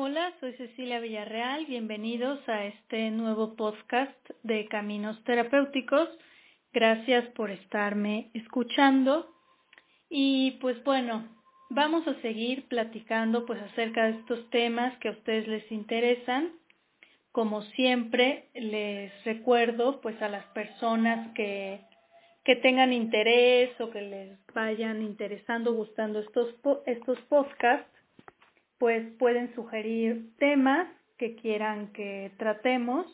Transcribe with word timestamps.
Hola, 0.00 0.32
soy 0.38 0.52
Cecilia 0.52 1.00
Villarreal. 1.00 1.66
Bienvenidos 1.66 2.48
a 2.48 2.66
este 2.66 3.10
nuevo 3.10 3.56
podcast 3.56 4.14
de 4.44 4.68
Caminos 4.68 5.20
Terapéuticos. 5.24 6.08
Gracias 6.72 7.26
por 7.30 7.50
estarme 7.50 8.30
escuchando. 8.32 9.28
Y 10.08 10.52
pues 10.60 10.84
bueno, 10.84 11.26
vamos 11.70 12.06
a 12.06 12.14
seguir 12.22 12.68
platicando 12.68 13.44
pues 13.44 13.60
acerca 13.60 14.04
de 14.04 14.20
estos 14.20 14.48
temas 14.50 14.96
que 14.98 15.08
a 15.08 15.10
ustedes 15.10 15.48
les 15.48 15.72
interesan. 15.72 16.52
Como 17.32 17.62
siempre, 17.62 18.50
les 18.54 19.12
recuerdo 19.24 20.00
pues 20.00 20.22
a 20.22 20.28
las 20.28 20.44
personas 20.52 21.34
que, 21.34 21.80
que 22.44 22.54
tengan 22.54 22.92
interés 22.92 23.72
o 23.80 23.90
que 23.90 24.02
les 24.02 24.46
vayan 24.54 25.02
interesando, 25.02 25.74
gustando 25.74 26.20
estos, 26.20 26.54
estos 26.86 27.18
podcasts, 27.22 27.97
pues 28.78 29.06
pueden 29.18 29.54
sugerir 29.54 30.30
temas 30.38 30.88
que 31.18 31.34
quieran 31.34 31.92
que 31.92 32.32
tratemos, 32.38 33.06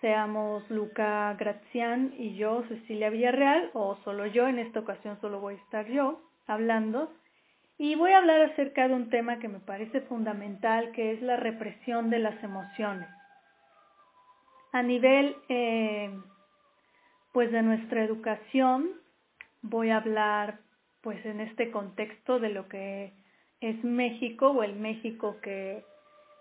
seamos 0.00 0.68
Luca 0.70 1.34
Grazian 1.34 2.14
y 2.16 2.36
yo, 2.36 2.62
Cecilia 2.68 3.10
Villarreal, 3.10 3.70
o 3.74 3.96
solo 4.04 4.26
yo, 4.26 4.46
en 4.46 4.58
esta 4.58 4.80
ocasión 4.80 5.20
solo 5.20 5.40
voy 5.40 5.54
a 5.54 5.58
estar 5.58 5.86
yo 5.88 6.20
hablando, 6.46 7.12
y 7.78 7.94
voy 7.96 8.12
a 8.12 8.18
hablar 8.18 8.40
acerca 8.42 8.88
de 8.88 8.94
un 8.94 9.10
tema 9.10 9.38
que 9.38 9.48
me 9.48 9.58
parece 9.58 10.00
fundamental, 10.02 10.92
que 10.92 11.12
es 11.12 11.22
la 11.22 11.36
represión 11.36 12.08
de 12.08 12.20
las 12.20 12.42
emociones. 12.42 13.08
A 14.72 14.82
nivel, 14.82 15.36
eh, 15.48 16.10
pues, 17.32 17.50
de 17.52 17.62
nuestra 17.62 18.02
educación, 18.04 18.92
voy 19.62 19.90
a 19.90 19.98
hablar, 19.98 20.60
pues, 21.02 21.24
en 21.26 21.40
este 21.40 21.70
contexto 21.70 22.38
de 22.38 22.48
lo 22.50 22.68
que 22.68 23.12
es 23.60 23.82
México 23.84 24.50
o 24.50 24.62
el 24.62 24.76
México 24.76 25.36
que 25.42 25.84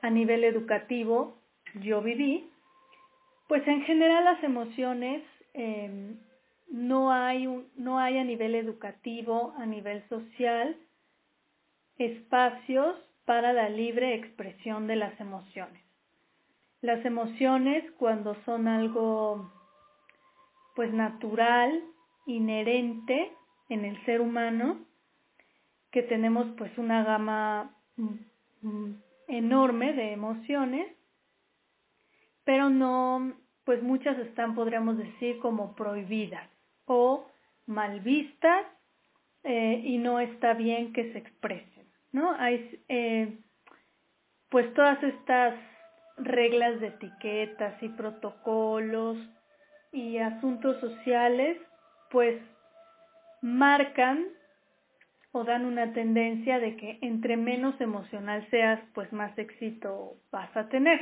a 0.02 0.10
nivel 0.10 0.44
educativo 0.44 1.38
yo 1.76 2.02
viví, 2.02 2.50
pues 3.48 3.68
en 3.68 3.82
general 3.84 4.26
las 4.26 4.44
emociones 4.44 5.24
eh, 5.54 6.16
no, 6.70 7.12
hay 7.12 7.48
no 7.76 8.00
hay 8.00 8.18
a 8.18 8.24
nivel 8.24 8.56
educativo, 8.56 9.54
a 9.58 9.66
nivel 9.66 10.08
social, 10.10 10.78
espacios 11.98 12.98
para 13.26 13.54
la 13.54 13.70
libre 13.70 14.16
expresión 14.16 14.88
de 14.88 14.96
las 14.96 15.20
emociones. 15.20 15.82
Las 16.82 17.04
emociones 17.06 17.84
cuando 17.98 18.36
son 18.46 18.68
algo 18.68 19.52
pues 20.76 20.94
natural, 20.94 21.84
inherente 22.28 23.32
en 23.70 23.86
el 23.86 24.04
ser 24.06 24.22
humano, 24.22 24.85
que 25.96 26.04
tenemos 26.04 26.46
pues 26.58 26.78
una 26.78 27.06
gama 27.06 27.74
mm, 27.96 28.68
mm, 28.68 29.02
enorme 29.30 29.94
de 29.94 30.12
emociones, 30.12 30.92
pero 32.44 32.70
no, 32.70 33.34
pues 33.64 33.82
muchas 33.82 34.20
están, 34.20 34.56
podríamos 34.56 34.98
decir, 34.98 35.40
como 35.40 35.74
prohibidas 35.74 36.50
o 36.84 37.26
mal 37.66 38.02
vistas 38.02 38.66
eh, 39.46 39.84
y 39.86 39.98
no 39.98 40.20
está 40.20 40.54
bien 40.54 40.92
que 40.92 41.14
se 41.14 41.20
expresen, 41.20 41.88
¿no? 42.12 42.36
Hay, 42.40 42.84
eh, 42.90 43.40
pues 44.50 44.74
todas 44.74 45.02
estas 45.02 45.56
reglas 46.18 46.82
de 46.82 46.88
etiquetas 46.88 47.82
y 47.82 47.88
protocolos 47.88 49.18
y 49.94 50.18
asuntos 50.18 50.78
sociales, 50.82 51.58
pues 52.12 52.38
marcan 53.42 54.26
o 55.36 55.44
dan 55.44 55.66
una 55.66 55.92
tendencia 55.92 56.60
de 56.60 56.78
que 56.78 56.98
entre 57.02 57.36
menos 57.36 57.76
emocional 57.82 58.48
seas, 58.50 58.80
pues 58.94 59.12
más 59.12 59.38
éxito 59.38 60.14
vas 60.32 60.56
a 60.56 60.70
tener. 60.70 61.02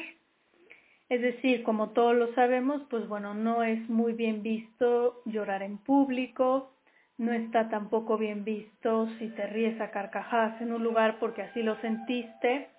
Es 1.07 1.21
decir, 1.21 1.61
como 1.61 1.91
todos 1.91 2.15
lo 2.15 2.33
sabemos, 2.33 2.81
pues 2.89 3.07
bueno, 3.07 3.35
no 3.35 3.61
es 3.61 3.87
muy 3.89 4.13
bien 4.13 4.41
visto 4.41 5.21
llorar 5.25 5.61
en 5.61 5.77
público, 5.77 6.71
no 7.19 7.31
está 7.31 7.69
tampoco 7.69 8.17
bien 8.17 8.43
visto 8.43 9.07
si 9.19 9.27
te 9.27 9.45
ríes 9.45 9.79
a 9.79 9.91
carcajadas 9.91 10.59
en 10.61 10.73
un 10.73 10.83
lugar 10.83 11.19
porque 11.19 11.43
así 11.43 11.61
lo 11.61 11.79
sentiste, 11.81 12.69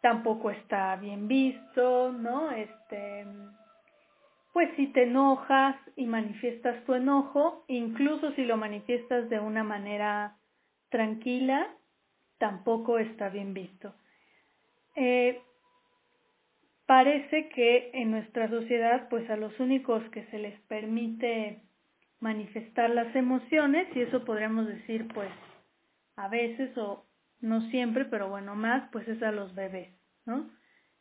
tampoco 0.00 0.50
está 0.50 0.96
bien 0.96 1.28
visto, 1.28 2.10
¿no? 2.10 2.52
Este, 2.52 3.26
pues 4.54 4.70
si 4.76 4.86
te 4.86 5.02
enojas 5.02 5.76
y 5.94 6.06
manifiestas 6.06 6.82
tu 6.86 6.94
enojo, 6.94 7.64
incluso 7.68 8.32
si 8.32 8.46
lo 8.46 8.56
manifiestas 8.56 9.28
de 9.28 9.40
una 9.40 9.62
manera 9.62 10.36
tranquila 10.90 11.74
tampoco 12.38 12.98
está 12.98 13.28
bien 13.28 13.54
visto. 13.54 13.94
Eh, 14.96 15.40
parece 16.86 17.48
que 17.50 17.90
en 17.94 18.10
nuestra 18.10 18.48
sociedad, 18.48 19.08
pues 19.08 19.28
a 19.30 19.36
los 19.36 19.58
únicos 19.60 20.02
que 20.10 20.24
se 20.26 20.38
les 20.38 20.58
permite 20.62 21.62
manifestar 22.18 22.90
las 22.90 23.14
emociones, 23.16 23.88
y 23.94 24.00
eso 24.00 24.24
podríamos 24.24 24.66
decir, 24.66 25.08
pues 25.14 25.30
a 26.16 26.28
veces 26.28 26.76
o 26.76 27.06
no 27.40 27.62
siempre, 27.70 28.04
pero 28.04 28.28
bueno, 28.28 28.54
más, 28.54 28.90
pues 28.90 29.08
es 29.08 29.22
a 29.22 29.32
los 29.32 29.54
bebés, 29.54 29.94
¿no? 30.26 30.50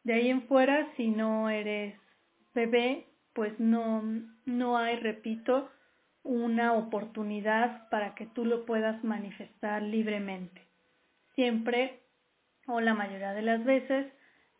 De 0.04 0.14
ahí 0.14 0.30
en 0.30 0.44
fuera, 0.44 0.88
si 0.96 1.10
no 1.10 1.50
eres 1.50 2.00
bebé, 2.54 3.08
pues 3.34 3.60
no, 3.60 4.02
no 4.46 4.78
hay, 4.78 4.96
repito, 4.98 5.70
una 6.24 6.74
oportunidad 6.74 7.90
para 7.90 8.16
que 8.16 8.26
tú 8.28 8.46
lo 8.46 8.66
puedas 8.66 9.04
manifestar 9.04 9.82
libremente. 9.82 10.62
Siempre 11.36 12.02
o 12.68 12.82
la 12.82 12.94
mayoría 12.94 13.34
de 13.34 13.42
las 13.42 13.64
veces 13.64 14.12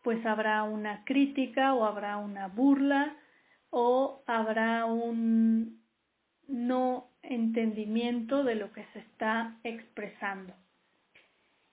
pues 0.02 0.24
habrá 0.24 0.62
una 0.62 1.04
crítica 1.04 1.74
o 1.74 1.84
habrá 1.84 2.16
una 2.16 2.48
burla 2.48 3.16
o 3.70 4.22
habrá 4.26 4.86
un 4.86 5.80
no 6.48 7.10
entendimiento 7.22 8.42
de 8.44 8.54
lo 8.56 8.72
que 8.72 8.84
se 8.92 9.00
está 9.00 9.58
expresando. 9.62 10.54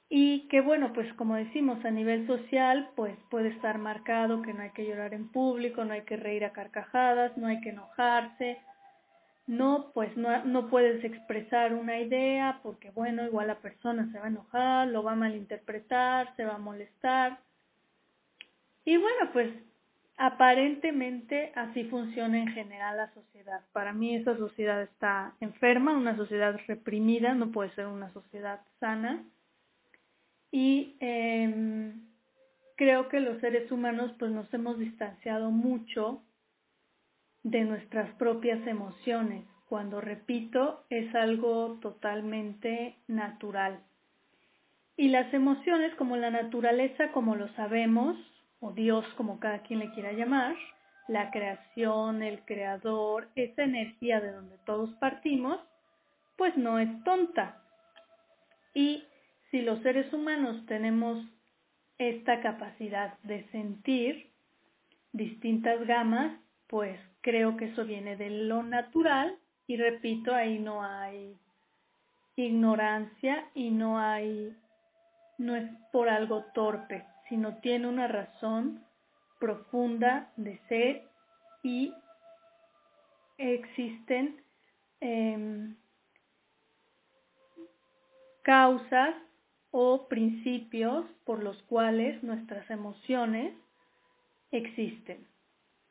Y 0.09 0.47
que 0.47 0.61
bueno, 0.61 0.93
pues 0.93 1.11
como 1.13 1.35
decimos 1.35 1.83
a 1.83 1.91
nivel 1.91 2.27
social, 2.27 2.89
pues 2.95 3.17
puede 3.29 3.49
estar 3.49 3.77
marcado 3.77 4.41
que 4.41 4.53
no 4.53 4.61
hay 4.61 4.71
que 4.71 4.85
llorar 4.85 5.13
en 5.13 5.29
público, 5.29 5.83
no 5.83 5.93
hay 5.93 6.03
que 6.03 6.15
reír 6.15 6.45
a 6.45 6.53
carcajadas, 6.53 7.35
no 7.37 7.47
hay 7.47 7.59
que 7.59 7.69
enojarse, 7.69 8.61
no, 9.47 9.91
pues 9.93 10.15
no, 10.17 10.43
no 10.43 10.67
puedes 10.67 11.03
expresar 11.05 11.73
una 11.73 11.99
idea 11.99 12.59
porque, 12.61 12.91
bueno, 12.91 13.25
igual 13.25 13.47
la 13.47 13.59
persona 13.59 14.11
se 14.11 14.19
va 14.19 14.25
a 14.25 14.29
enojar, 14.29 14.87
lo 14.89 15.03
va 15.03 15.13
a 15.13 15.15
malinterpretar, 15.15 16.35
se 16.35 16.43
va 16.43 16.55
a 16.55 16.59
molestar. 16.59 17.39
Y 18.83 18.97
bueno, 18.97 19.31
pues 19.31 19.49
aparentemente 20.17 21.53
así 21.55 21.85
funciona 21.85 22.39
en 22.39 22.47
general 22.49 22.97
la 22.97 23.13
sociedad. 23.13 23.61
Para 23.71 23.93
mí 23.93 24.15
esa 24.15 24.35
sociedad 24.35 24.81
está 24.81 25.33
enferma, 25.39 25.95
una 25.95 26.17
sociedad 26.17 26.59
reprimida, 26.67 27.33
no 27.33 27.51
puede 27.51 27.69
ser 27.71 27.87
una 27.87 28.11
sociedad 28.11 28.59
sana. 28.81 29.23
Y 30.51 30.97
eh, 30.99 31.93
creo 32.75 33.07
que 33.07 33.21
los 33.21 33.39
seres 33.39 33.71
humanos 33.71 34.11
pues 34.19 34.31
nos 34.31 34.53
hemos 34.53 34.77
distanciado 34.77 35.51
mucho 35.51 36.21
de 37.47 37.63
nuestras 37.63 38.13
propias 38.15 38.67
emociones, 38.67 39.45
cuando 39.69 40.01
repito, 40.01 40.83
es 40.89 41.15
algo 41.15 41.79
totalmente 41.81 42.97
natural. 43.07 43.79
Y 44.97 45.09
las 45.09 45.33
emociones, 45.33 45.95
como 45.95 46.17
la 46.17 46.29
naturaleza, 46.29 47.13
como 47.13 47.35
lo 47.35 47.47
sabemos, 47.55 48.17
o 48.59 48.73
Dios, 48.73 49.05
como 49.15 49.39
cada 49.39 49.59
quien 49.59 49.79
le 49.79 49.91
quiera 49.91 50.11
llamar, 50.11 50.57
la 51.07 51.31
creación, 51.31 52.21
el 52.21 52.43
creador, 52.43 53.29
esa 53.35 53.63
energía 53.63 54.19
de 54.19 54.33
donde 54.33 54.57
todos 54.65 54.93
partimos, 54.95 55.57
pues 56.35 56.57
no 56.57 56.79
es 56.79 56.89
tonta. 57.05 57.63
Y 58.73 59.05
si 59.51 59.61
los 59.61 59.81
seres 59.83 60.11
humanos 60.11 60.65
tenemos 60.65 61.25
esta 61.97 62.41
capacidad 62.41 63.17
de 63.19 63.49
sentir 63.51 64.31
distintas 65.13 65.87
gamas, 65.87 66.41
pues 66.67 66.99
creo 67.27 67.57
que 67.57 67.65
eso 67.65 67.83
viene 67.83 68.15
de 68.15 68.29
lo 68.29 68.63
natural 68.63 69.37
y 69.67 69.75
repito, 69.75 70.33
ahí 70.33 70.59
no 70.59 70.81
hay 70.81 71.37
ignorancia 72.37 73.49
y 73.53 73.69
no 73.69 73.99
hay 73.99 74.55
no 75.37 75.57
es 75.57 75.69
por 75.91 76.07
algo 76.07 76.45
torpe, 76.53 77.05
sino 77.27 77.57
tiene 77.57 77.89
una 77.89 78.07
razón 78.07 78.81
profunda 79.41 80.31
de 80.37 80.57
ser 80.69 81.03
y 81.63 81.93
existen 83.37 84.41
em, 85.01 85.75
causas 88.41 89.15
o 89.71 90.07
principios 90.07 91.05
por 91.25 91.43
los 91.43 91.61
cuales 91.63 92.23
nuestras 92.23 92.69
emociones 92.69 93.53
existen. 94.51 95.27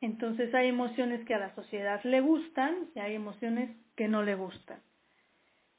Entonces 0.01 0.53
hay 0.53 0.67
emociones 0.67 1.25
que 1.25 1.33
a 1.33 1.39
la 1.39 1.55
sociedad 1.55 2.03
le 2.03 2.21
gustan 2.21 2.89
y 2.95 2.99
hay 2.99 3.15
emociones 3.15 3.69
que 3.95 4.07
no 4.07 4.23
le 4.23 4.35
gustan. 4.35 4.79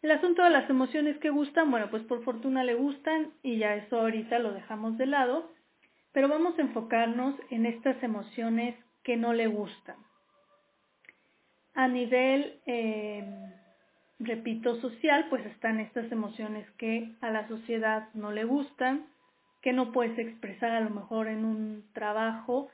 El 0.02 0.12
asunto 0.12 0.42
de 0.42 0.50
las 0.50 0.68
emociones 0.70 1.18
que 1.18 1.30
gustan, 1.30 1.70
bueno, 1.70 1.90
pues 1.90 2.02
por 2.04 2.22
fortuna 2.24 2.62
le 2.62 2.74
gustan 2.74 3.32
y 3.42 3.58
ya 3.58 3.74
eso 3.74 4.00
ahorita 4.00 4.38
lo 4.38 4.52
dejamos 4.52 4.96
de 4.96 5.06
lado, 5.06 5.50
pero 6.12 6.28
vamos 6.28 6.58
a 6.58 6.62
enfocarnos 6.62 7.34
en 7.50 7.66
estas 7.66 8.00
emociones 8.02 8.76
que 9.02 9.16
no 9.16 9.32
le 9.32 9.46
gustan. 9.48 9.96
A 11.74 11.88
nivel, 11.88 12.60
eh, 12.66 13.24
repito, 14.18 14.80
social, 14.80 15.26
pues 15.30 15.46
están 15.46 15.80
estas 15.80 16.10
emociones 16.10 16.68
que 16.72 17.14
a 17.20 17.30
la 17.30 17.46
sociedad 17.48 18.08
no 18.14 18.32
le 18.32 18.44
gustan, 18.44 19.06
que 19.62 19.72
no 19.72 19.92
puedes 19.92 20.18
expresar 20.18 20.70
a 20.70 20.80
lo 20.80 20.90
mejor 20.90 21.28
en 21.28 21.44
un 21.44 21.84
trabajo 21.92 22.68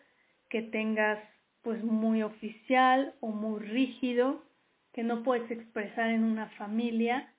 que 0.51 0.63
tengas 0.63 1.19
pues 1.65 1.83
muy 1.83 2.23
oficial 2.23 3.15
o 3.21 3.29
muy 3.29 3.61
rígido, 3.61 4.45
que 4.93 5.03
no 5.03 5.25
puedes 5.25 5.51
expresar 5.51 6.11
en 6.11 6.23
una 6.23 6.51
familia, 6.51 7.35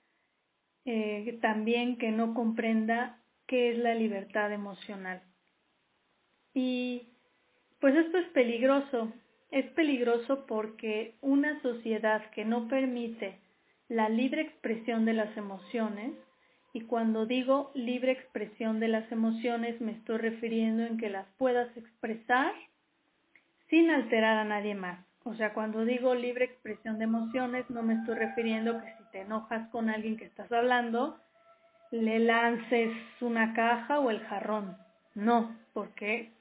eh, 0.84 1.38
también 1.42 1.98
que 1.98 2.12
no 2.12 2.34
comprenda 2.34 3.22
qué 3.48 3.72
es 3.72 3.78
la 3.78 3.94
libertad 3.94 4.52
emocional. 4.52 5.22
Y 6.54 7.10
pues 7.80 7.96
esto 7.96 8.18
es 8.18 8.28
peligroso, 8.30 9.14
es 9.52 9.66
peligroso 9.72 10.46
porque 10.48 11.16
una 11.22 11.62
sociedad 11.62 12.30
que 12.32 12.46
no 12.46 12.68
permite 12.68 13.40
la 13.88 14.10
libre 14.10 14.42
expresión 14.42 15.06
de 15.06 15.14
las 15.14 15.38
emociones, 15.38 16.14
y 16.74 16.82
cuando 16.82 17.26
digo 17.26 17.72
libre 17.76 18.12
expresión 18.12 18.80
de 18.80 18.88
las 18.90 19.10
emociones 19.12 19.80
me 19.80 19.94
estoy 19.94 20.18
refiriendo 20.18 20.84
en 20.84 20.98
que 20.98 21.10
las 21.10 21.28
puedas 21.38 21.76
expresar 21.78 22.54
sin 23.70 23.90
alterar 23.90 24.38
a 24.38 24.46
nadie 24.46 24.76
más. 24.76 25.06
O 25.24 25.34
sea, 25.34 25.54
cuando 25.54 25.86
digo 25.86 26.14
libre 26.14 26.46
expresión 26.46 27.00
de 27.00 27.06
emociones, 27.06 27.68
no 27.70 27.82
me 27.82 27.96
estoy 27.96 28.16
refiriendo 28.16 28.80
que 28.80 28.94
si 28.98 29.04
te 29.12 29.22
enojas 29.22 29.68
con 29.70 29.90
alguien 29.90 30.18
que 30.18 30.26
estás 30.26 30.52
hablando, 30.52 31.18
le 31.92 32.20
lances 32.20 32.92
una 33.22 33.54
caja 33.54 34.00
o 34.00 34.12
el 34.12 34.20
jarrón. 34.26 34.78
No, 35.16 35.56
porque 35.74 36.32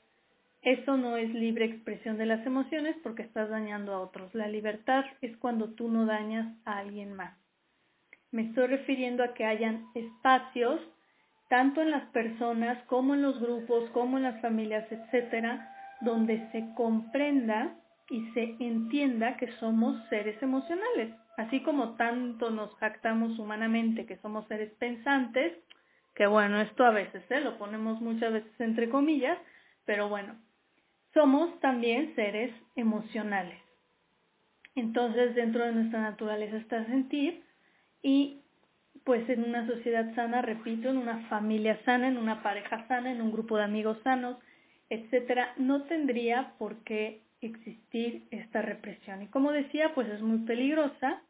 eso 0.63 0.97
no 0.97 1.17
es 1.17 1.31
libre 1.33 1.67
expresión 1.67 2.19
de 2.19 2.27
las 2.27 2.45
emociones 2.47 2.97
porque 3.03 3.23
estás 3.23 3.49
dañando 3.49 3.95
a 3.95 4.01
otros. 4.01 4.35
La 4.35 4.49
libertad 4.49 5.05
es 5.21 5.37
cuando 5.39 5.71
tú 5.75 5.89
no 5.89 6.07
dañas 6.07 6.55
a 6.65 6.79
alguien 6.79 7.15
más. 7.15 7.37
Me 8.33 8.43
estoy 8.43 8.67
refiriendo 8.67 9.23
a 9.23 9.33
que 9.33 9.45
hayan 9.45 9.87
espacios, 9.95 10.81
tanto 11.49 11.83
en 11.83 11.91
las 11.91 12.05
personas 12.11 12.83
como 12.85 13.15
en 13.15 13.23
los 13.23 13.41
grupos, 13.41 13.89
como 13.91 14.17
en 14.17 14.25
las 14.25 14.41
familias, 14.41 14.91
etcétera, 14.91 15.74
donde 16.01 16.49
se 16.53 16.75
comprenda 16.75 17.77
y 18.11 18.27
se 18.33 18.57
entienda 18.61 19.37
que 19.37 19.51
somos 19.59 19.97
seres 20.09 20.41
emocionales. 20.43 21.15
Así 21.37 21.61
como 21.61 21.97
tanto 21.97 22.51
nos 22.51 22.75
jactamos 22.77 23.39
humanamente 23.39 24.07
que 24.07 24.19
somos 24.19 24.47
seres 24.47 24.71
pensantes, 24.79 25.53
que 26.15 26.27
bueno, 26.27 26.61
esto 26.61 26.85
a 26.85 26.91
veces 26.91 27.23
¿eh? 27.31 27.41
lo 27.41 27.59
ponemos 27.59 28.01
muchas 28.01 28.33
veces 28.33 28.61
entre 28.61 28.89
comillas, 28.89 29.39
pero 29.85 30.09
bueno, 30.09 30.37
somos 31.13 31.59
también 31.61 32.15
seres 32.15 32.53
emocionales. 32.77 33.59
Entonces, 34.77 35.35
dentro 35.35 35.65
de 35.65 35.73
nuestra 35.73 36.01
naturaleza 36.01 36.57
está 36.57 36.85
sentir 36.87 37.45
y 38.03 38.41
pues 39.05 39.29
en 39.29 39.45
una 39.45 39.67
sociedad 39.67 40.15
sana, 40.15 40.43
repito, 40.43 40.89
en 40.89 40.97
una 40.97 41.29
familia 41.29 41.79
sana, 41.85 42.09
en 42.09 42.17
una 42.17 42.43
pareja 42.43 42.87
sana, 42.89 43.13
en 43.13 43.21
un 43.21 43.33
grupo 43.33 43.57
de 43.57 43.65
amigos 43.65 43.99
sanos, 44.03 44.37
etcétera, 44.89 45.55
no 45.57 45.85
tendría 45.85 46.55
por 46.59 46.83
qué 46.85 47.23
existir 47.41 48.27
esta 48.31 48.63
represión. 48.63 49.23
Y 49.23 49.29
como 49.29 49.53
decía, 49.53 49.95
pues 49.95 50.09
es 50.09 50.23
muy 50.23 50.39
peligrosa 50.39 51.23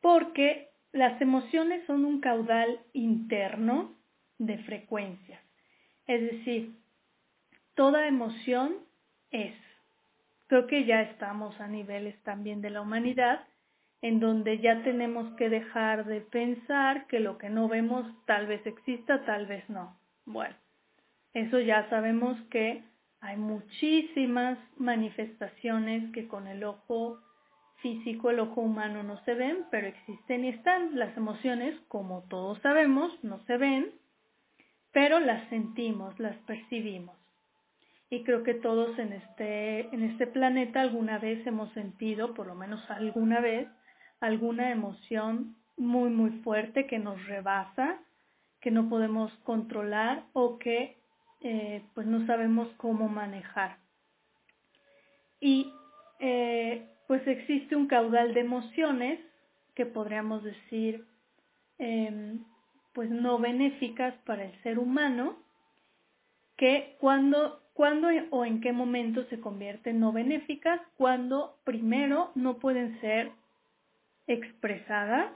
porque 0.00 0.70
las 0.92 1.20
emociones 1.20 1.84
son 1.86 2.04
un 2.04 2.20
caudal 2.20 2.80
interno 2.92 3.94
de 4.38 4.58
frecuencias. 4.58 5.40
Es 6.06 6.22
decir, 6.22 6.76
toda 7.74 8.06
emoción 8.06 8.76
es. 9.30 9.54
Creo 10.46 10.66
que 10.66 10.84
ya 10.84 11.02
estamos 11.02 11.60
a 11.60 11.66
niveles 11.66 12.20
también 12.22 12.60
de 12.60 12.70
la 12.70 12.80
humanidad 12.80 13.40
en 14.02 14.20
donde 14.20 14.58
ya 14.58 14.82
tenemos 14.84 15.34
que 15.36 15.48
dejar 15.48 16.04
de 16.04 16.20
pensar 16.20 17.06
que 17.06 17.18
lo 17.18 17.38
que 17.38 17.50
no 17.50 17.68
vemos 17.68 18.06
tal 18.26 18.46
vez 18.46 18.64
exista, 18.66 19.24
tal 19.24 19.46
vez 19.46 19.68
no. 19.68 19.98
Bueno, 20.24 20.54
eso 21.36 21.60
ya 21.60 21.86
sabemos 21.90 22.40
que 22.48 22.82
hay 23.20 23.36
muchísimas 23.36 24.58
manifestaciones 24.78 26.10
que 26.12 26.26
con 26.28 26.46
el 26.46 26.64
ojo 26.64 27.18
físico, 27.82 28.30
el 28.30 28.40
ojo 28.40 28.62
humano 28.62 29.02
no 29.02 29.22
se 29.24 29.34
ven, 29.34 29.66
pero 29.70 29.86
existen 29.86 30.46
y 30.46 30.48
están. 30.48 30.98
Las 30.98 31.14
emociones, 31.14 31.78
como 31.88 32.22
todos 32.30 32.58
sabemos, 32.60 33.12
no 33.22 33.44
se 33.44 33.58
ven, 33.58 33.90
pero 34.92 35.20
las 35.20 35.46
sentimos, 35.50 36.18
las 36.18 36.36
percibimos. 36.46 37.14
Y 38.08 38.24
creo 38.24 38.42
que 38.42 38.54
todos 38.54 38.98
en 38.98 39.12
este, 39.12 39.94
en 39.94 40.04
este 40.04 40.26
planeta 40.26 40.80
alguna 40.80 41.18
vez 41.18 41.46
hemos 41.46 41.70
sentido, 41.74 42.32
por 42.32 42.46
lo 42.46 42.54
menos 42.54 42.80
alguna 42.90 43.40
vez, 43.40 43.68
alguna 44.20 44.70
emoción 44.70 45.54
muy, 45.76 46.08
muy 46.08 46.30
fuerte 46.40 46.86
que 46.86 46.98
nos 46.98 47.22
rebasa, 47.26 47.98
que 48.62 48.70
no 48.70 48.88
podemos 48.88 49.30
controlar 49.44 50.24
o 50.32 50.58
que 50.58 50.96
eh, 51.48 51.84
pues 51.94 52.08
no 52.08 52.26
sabemos 52.26 52.66
cómo 52.76 53.08
manejar. 53.08 53.76
Y 55.40 55.72
eh, 56.18 56.88
pues 57.06 57.24
existe 57.28 57.76
un 57.76 57.86
caudal 57.86 58.34
de 58.34 58.40
emociones 58.40 59.20
que 59.76 59.86
podríamos 59.86 60.42
decir 60.42 61.06
em, 61.78 62.44
pues 62.94 63.10
no 63.10 63.38
benéficas 63.38 64.14
para 64.24 64.44
el 64.44 64.60
ser 64.64 64.80
humano, 64.80 65.36
que 66.56 66.96
cuando, 66.98 67.60
cuando 67.74 68.08
o 68.30 68.44
en 68.44 68.60
qué 68.60 68.72
momento 68.72 69.24
se 69.26 69.38
convierten 69.38 70.00
no 70.00 70.10
benéficas, 70.10 70.80
cuando 70.96 71.58
primero 71.62 72.32
no 72.34 72.58
pueden 72.58 73.00
ser 73.00 73.30
expresadas 74.26 75.30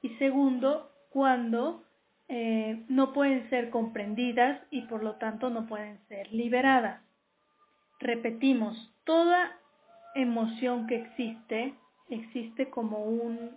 y 0.00 0.10
segundo, 0.10 0.92
cuando 1.10 1.83
eh, 2.28 2.84
no 2.88 3.12
pueden 3.12 3.48
ser 3.50 3.70
comprendidas 3.70 4.60
y 4.70 4.82
por 4.82 5.02
lo 5.02 5.16
tanto 5.16 5.50
no 5.50 5.66
pueden 5.66 5.98
ser 6.08 6.32
liberadas. 6.32 7.02
Repetimos, 8.00 8.94
toda 9.04 9.52
emoción 10.14 10.86
que 10.86 10.96
existe 10.96 11.74
existe 12.08 12.70
como 12.70 13.04
un, 13.04 13.50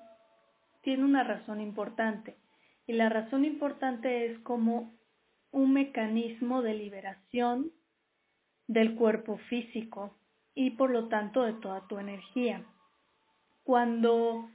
tiene 0.81 1.03
una 1.03 1.23
razón 1.23 1.61
importante 1.61 2.37
y 2.85 2.93
la 2.93 3.09
razón 3.09 3.45
importante 3.45 4.25
es 4.25 4.39
como 4.39 4.97
un 5.51 5.73
mecanismo 5.73 6.61
de 6.61 6.73
liberación 6.73 7.71
del 8.67 8.95
cuerpo 8.95 9.37
físico 9.49 10.17
y 10.53 10.71
por 10.71 10.89
lo 10.89 11.07
tanto 11.07 11.43
de 11.43 11.53
toda 11.53 11.87
tu 11.87 11.99
energía. 11.99 12.65
Cuando 13.63 14.49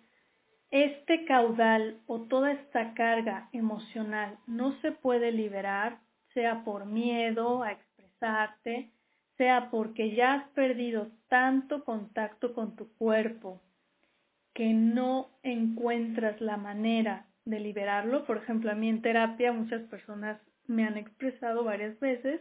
este 0.72 1.26
caudal 1.26 2.00
o 2.06 2.22
toda 2.22 2.52
esta 2.52 2.94
carga 2.94 3.50
emocional 3.52 4.38
no 4.46 4.72
se 4.80 4.90
puede 4.90 5.30
liberar, 5.30 5.98
sea 6.32 6.64
por 6.64 6.86
miedo 6.86 7.62
a 7.62 7.72
expresarte, 7.72 8.90
sea 9.36 9.70
porque 9.70 10.14
ya 10.14 10.32
has 10.32 10.48
perdido 10.50 11.08
tanto 11.28 11.84
contacto 11.84 12.54
con 12.54 12.74
tu 12.74 12.90
cuerpo 12.94 13.60
que 14.54 14.72
no 14.72 15.28
encuentras 15.42 16.40
la 16.40 16.56
manera 16.56 17.26
de 17.44 17.60
liberarlo. 17.60 18.24
Por 18.24 18.38
ejemplo, 18.38 18.70
a 18.70 18.74
mí 18.74 18.88
en 18.88 19.02
terapia 19.02 19.52
muchas 19.52 19.82
personas 19.82 20.40
me 20.66 20.86
han 20.86 20.96
expresado 20.96 21.64
varias 21.64 22.00
veces, 22.00 22.40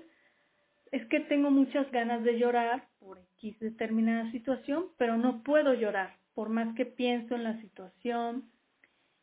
es 0.94 1.06
que 1.08 1.20
tengo 1.20 1.52
muchas 1.52 1.90
ganas 1.92 2.24
de 2.24 2.40
llorar 2.40 2.88
por 3.00 3.20
X 3.40 3.60
determinada 3.60 4.32
situación, 4.32 4.86
pero 4.98 5.18
no 5.18 5.44
puedo 5.44 5.74
llorar 5.74 6.21
por 6.34 6.50
más 6.50 6.76
que 6.76 6.86
pienso 6.86 7.36
en 7.36 7.44
la 7.44 7.60
situación 7.62 8.50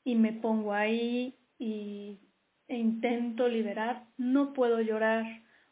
y 0.04 0.14
me 0.14 0.32
pongo 0.32 0.72
ahí 0.72 1.38
y, 1.58 2.20
e 2.68 2.76
intento 2.76 3.48
liberar, 3.48 4.04
no 4.16 4.52
puedo 4.52 4.80
llorar. 4.80 5.24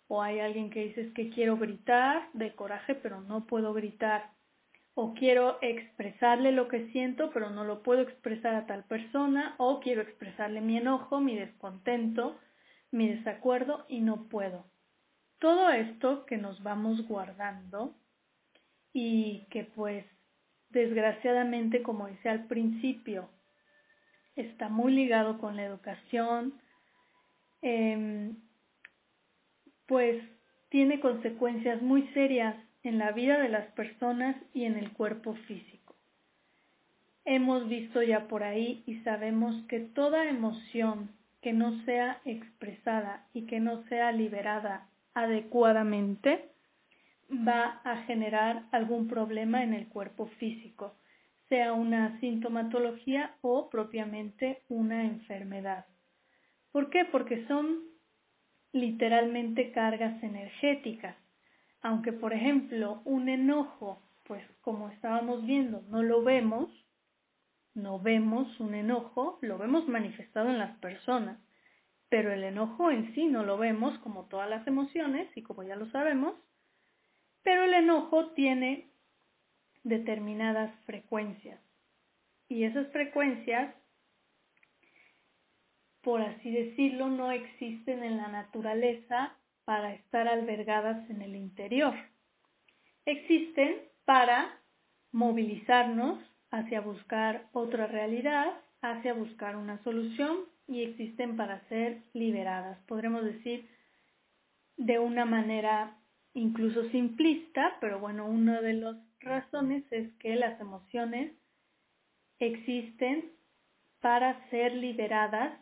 O 0.09 0.23
hay 0.23 0.41
alguien 0.41 0.71
que 0.71 0.85
dice 0.85 1.13
que 1.15 1.31
quiero 1.31 1.57
gritar 1.57 2.29
de 2.33 2.55
coraje, 2.55 2.95
pero 2.95 3.21
no 3.21 3.47
puedo 3.47 3.75
gritar. 3.75 4.31
O 4.95 5.15
quiero 5.15 5.59
expresarle 5.61 6.53
lo 6.53 6.69
que 6.69 6.91
siento, 6.93 7.31
pero 7.33 7.51
no 7.51 7.65
lo 7.65 7.83
puedo 7.83 8.03
expresar 8.03 8.55
a 8.55 8.67
tal 8.67 8.85
persona. 8.85 9.55
O 9.59 9.81
quiero 9.81 10.03
expresarle 10.03 10.61
mi 10.61 10.79
enojo, 10.79 11.21
mi 11.21 11.37
descontento, 11.37 12.39
mi 12.91 13.09
desacuerdo 13.09 13.85
y 13.89 14.01
no 14.01 14.29
puedo. 14.29 14.65
Todo 15.39 15.71
esto 15.71 16.25
que 16.25 16.39
nos 16.39 16.63
vamos 16.63 17.07
guardando 17.07 17.95
y 18.93 19.47
que 19.51 19.65
pues 19.65 20.07
desgraciadamente, 20.71 21.83
como 21.83 22.07
decía 22.07 22.33
al 22.33 22.47
principio, 22.47 23.29
está 24.37 24.69
muy 24.69 24.93
ligado 24.93 25.39
con 25.39 25.57
la 25.57 25.65
educación, 25.65 26.55
em, 27.63 28.37
pues 29.87 30.23
tiene 30.69 31.01
consecuencias 31.01 31.81
muy 31.83 32.07
serias 32.09 32.57
en 32.83 32.99
la 32.99 33.13
vida 33.13 33.39
de 33.39 33.49
las 33.49 33.67
personas 33.73 34.37
y 34.53 34.65
en 34.65 34.77
el 34.77 34.93
cuerpo 34.93 35.35
físico. 35.47 35.95
Hemos 37.25 37.69
visto 37.69 38.03
ya 38.03 38.29
por 38.29 38.45
ahí 38.45 38.85
y 38.87 39.01
sabemos 39.01 39.55
que 39.67 39.81
toda 39.81 40.29
emoción 40.29 41.11
que 41.41 41.53
no 41.53 41.85
sea 41.85 42.21
expresada 42.25 43.27
y 43.33 43.47
que 43.47 43.59
no 43.59 43.83
sea 43.85 44.13
liberada 44.13 44.89
adecuadamente 45.15 46.51
va 47.31 47.81
a 47.85 48.05
generar 48.05 48.65
algún 48.73 49.09
problema 49.09 49.63
en 49.63 49.75
el 49.75 49.89
cuerpo 49.89 50.27
físico, 50.39 50.95
sea 51.49 51.73
una 51.73 52.19
sintomatología 52.21 53.37
o 53.41 53.69
propiamente 53.71 54.63
una 54.69 55.05
enfermedad. 55.05 55.87
¿Por 56.73 56.91
qué? 56.91 57.05
Porque 57.05 57.47
son 57.47 57.85
literalmente 58.73 59.73
cargas 59.73 60.23
energéticas. 60.23 61.17
Aunque, 61.83 62.13
por 62.13 62.33
ejemplo, 62.33 63.01
un 63.05 63.29
enojo, 63.29 64.03
pues 64.25 64.45
como 64.61 64.91
estábamos 64.91 65.45
viendo, 65.47 65.83
no 65.89 66.03
lo 66.03 66.23
vemos, 66.23 66.69
no 67.75 68.01
vemos 68.01 68.59
un 68.59 68.75
enojo, 68.75 69.39
lo 69.43 69.59
vemos 69.59 69.87
manifestado 69.89 70.51
en 70.51 70.59
las 70.59 70.77
personas, 70.79 71.39
pero 72.09 72.33
el 72.33 72.43
enojo 72.45 72.91
en 72.91 73.15
sí 73.15 73.27
no 73.27 73.45
lo 73.45 73.59
vemos 73.59 73.99
como 74.01 74.25
todas 74.25 74.49
las 74.49 74.67
emociones 74.67 75.29
y 75.37 75.43
como 75.43 75.63
ya 75.63 75.77
lo 75.77 75.89
sabemos, 75.91 76.35
pero 77.47 77.63
el 77.63 77.75
enojo 77.75 78.33
tiene 78.33 78.89
determinadas 79.85 80.75
frecuencias 80.85 81.61
y 82.49 82.65
esas 82.65 82.91
frecuencias, 82.91 83.73
por 86.03 86.23
así 86.23 86.51
decirlo, 86.51 87.07
no 87.07 87.31
existen 87.31 88.03
en 88.03 88.17
la 88.17 88.27
naturaleza 88.27 89.37
para 89.65 89.95
estar 89.95 90.27
albergadas 90.27 91.09
en 91.09 91.23
el 91.23 91.37
interior. 91.37 91.95
Existen 93.05 93.77
para 94.05 94.59
movilizarnos 95.13 96.19
hacia 96.51 96.81
buscar 96.81 97.47
otra 97.53 97.87
realidad, 97.87 98.61
hacia 98.83 99.15
buscar 99.15 99.55
una 99.55 99.81
solución 99.85 100.47
y 100.67 100.83
existen 100.83 101.37
para 101.37 101.61
ser 101.69 102.03
liberadas. 102.13 102.81
Podremos 102.89 103.23
decir 103.23 103.71
de 104.77 104.99
una 104.99 105.25
manera 105.25 105.96
incluso 106.37 106.85
simplista, 106.91 107.79
pero 107.81 107.99
bueno, 107.99 108.27
una 108.27 108.61
de 108.61 108.75
las 108.75 108.97
razones 109.21 109.85
es 109.91 110.13
que 110.19 110.37
las 110.37 110.61
emociones 110.61 111.33
existen 112.39 113.33
para 114.01 114.49
ser 114.51 114.75
liberadas 114.75 115.59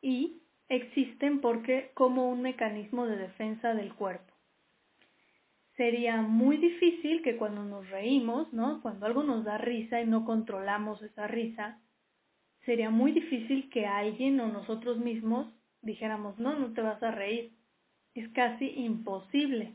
y 0.00 0.40
existen 0.68 1.40
porque 1.40 1.90
como 1.94 2.30
un 2.30 2.42
mecanismo 2.42 3.06
de 3.06 3.16
defensa 3.16 3.74
del 3.74 3.92
cuerpo. 3.94 4.32
Sería 5.76 6.22
muy 6.22 6.58
difícil 6.58 7.20
que 7.22 7.36
cuando 7.36 7.64
nos 7.64 7.90
reímos, 7.90 8.52
¿no? 8.52 8.80
Cuando 8.82 9.06
algo 9.06 9.24
nos 9.24 9.44
da 9.44 9.58
risa 9.58 10.00
y 10.00 10.06
no 10.06 10.24
controlamos 10.24 11.02
esa 11.02 11.26
risa, 11.26 11.80
sería 12.64 12.88
muy 12.88 13.10
difícil 13.10 13.68
que 13.68 13.84
alguien 13.84 14.38
o 14.38 14.46
nosotros 14.46 14.98
mismos 14.98 15.52
dijéramos, 15.82 16.38
no, 16.38 16.56
no 16.56 16.72
te 16.72 16.82
vas 16.82 17.02
a 17.02 17.10
reír. 17.10 17.52
Es 18.14 18.28
casi 18.28 18.66
imposible 18.76 19.74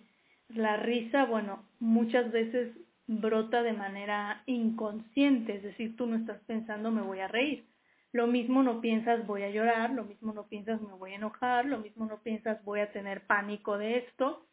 la 0.50 0.78
risa, 0.78 1.26
bueno, 1.26 1.64
muchas 1.80 2.32
veces 2.32 2.76
brota 3.08 3.64
de 3.64 3.74
manera 3.74 4.44
inconsciente, 4.46 5.56
es 5.56 5.64
decir, 5.64 5.96
tú 5.96 6.06
no 6.06 6.18
estás 6.18 6.40
pensando 6.46 6.92
me 6.92 7.02
voy 7.02 7.20
a 7.20 7.28
reír. 7.28 7.66
Lo 8.12 8.28
mismo 8.28 8.64
no 8.64 8.82
piensas 8.82 9.26
voy 9.28 9.44
a 9.44 9.50
llorar, 9.50 9.92
lo 9.92 10.04
mismo 10.04 10.34
no 10.34 10.48
piensas 10.48 10.82
me 10.82 10.94
voy 10.94 11.12
a 11.12 11.16
enojar, 11.16 11.66
lo 11.66 11.80
mismo 11.80 12.06
no 12.06 12.22
piensas 12.22 12.64
voy 12.64 12.80
a 12.80 12.92
tener 12.92 13.22
pánico 13.22 13.78
de 13.78 14.00
esto, 14.00 14.46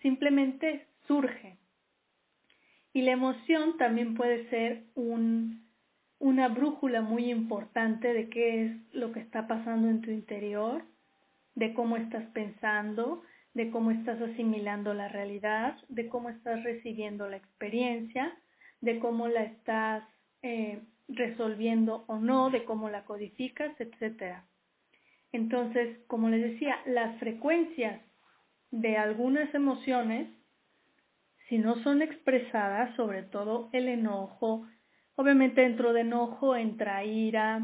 simplemente 0.00 0.86
surge. 1.06 1.58
Y 2.94 3.02
la 3.02 3.12
emoción 3.12 3.76
también 3.76 4.14
puede 4.14 4.48
ser 4.50 4.84
un, 4.94 5.66
una 6.18 6.48
brújula 6.48 7.02
muy 7.02 7.30
importante 7.30 8.12
de 8.12 8.28
qué 8.28 8.64
es 8.64 8.94
lo 8.94 9.12
que 9.12 9.20
está 9.20 9.46
pasando 9.46 9.88
en 9.88 10.00
tu 10.02 10.10
interior, 10.10 10.82
de 11.54 11.74
cómo 11.74 11.96
estás 11.96 12.24
pensando, 12.32 13.22
de 13.54 13.70
cómo 13.70 13.90
estás 13.90 14.20
asimilando 14.20 14.94
la 14.94 15.08
realidad, 15.08 15.76
de 15.88 16.08
cómo 16.08 16.30
estás 16.30 16.62
recibiendo 16.62 17.28
la 17.28 17.36
experiencia, 17.36 18.32
de 18.80 18.98
cómo 18.98 19.28
la 19.28 19.42
estás 19.42 20.04
eh, 20.42 20.82
resolviendo 21.08 22.04
o 22.06 22.18
no, 22.18 22.50
de 22.50 22.64
cómo 22.64 22.88
la 22.88 23.04
codificas, 23.04 23.72
etc. 23.78 24.38
Entonces, 25.32 25.98
como 26.06 26.28
les 26.28 26.52
decía, 26.52 26.76
las 26.86 27.18
frecuencias 27.18 28.00
de 28.70 28.96
algunas 28.96 29.54
emociones, 29.54 30.28
si 31.48 31.58
no 31.58 31.82
son 31.82 32.00
expresadas, 32.00 32.96
sobre 32.96 33.22
todo 33.22 33.68
el 33.72 33.88
enojo, 33.88 34.66
obviamente 35.14 35.60
dentro 35.60 35.92
de 35.92 36.00
enojo 36.00 36.56
entra 36.56 37.04
ira, 37.04 37.60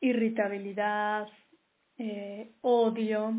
irritabilidad, 0.00 1.28
eh, 1.98 2.50
odio, 2.60 3.34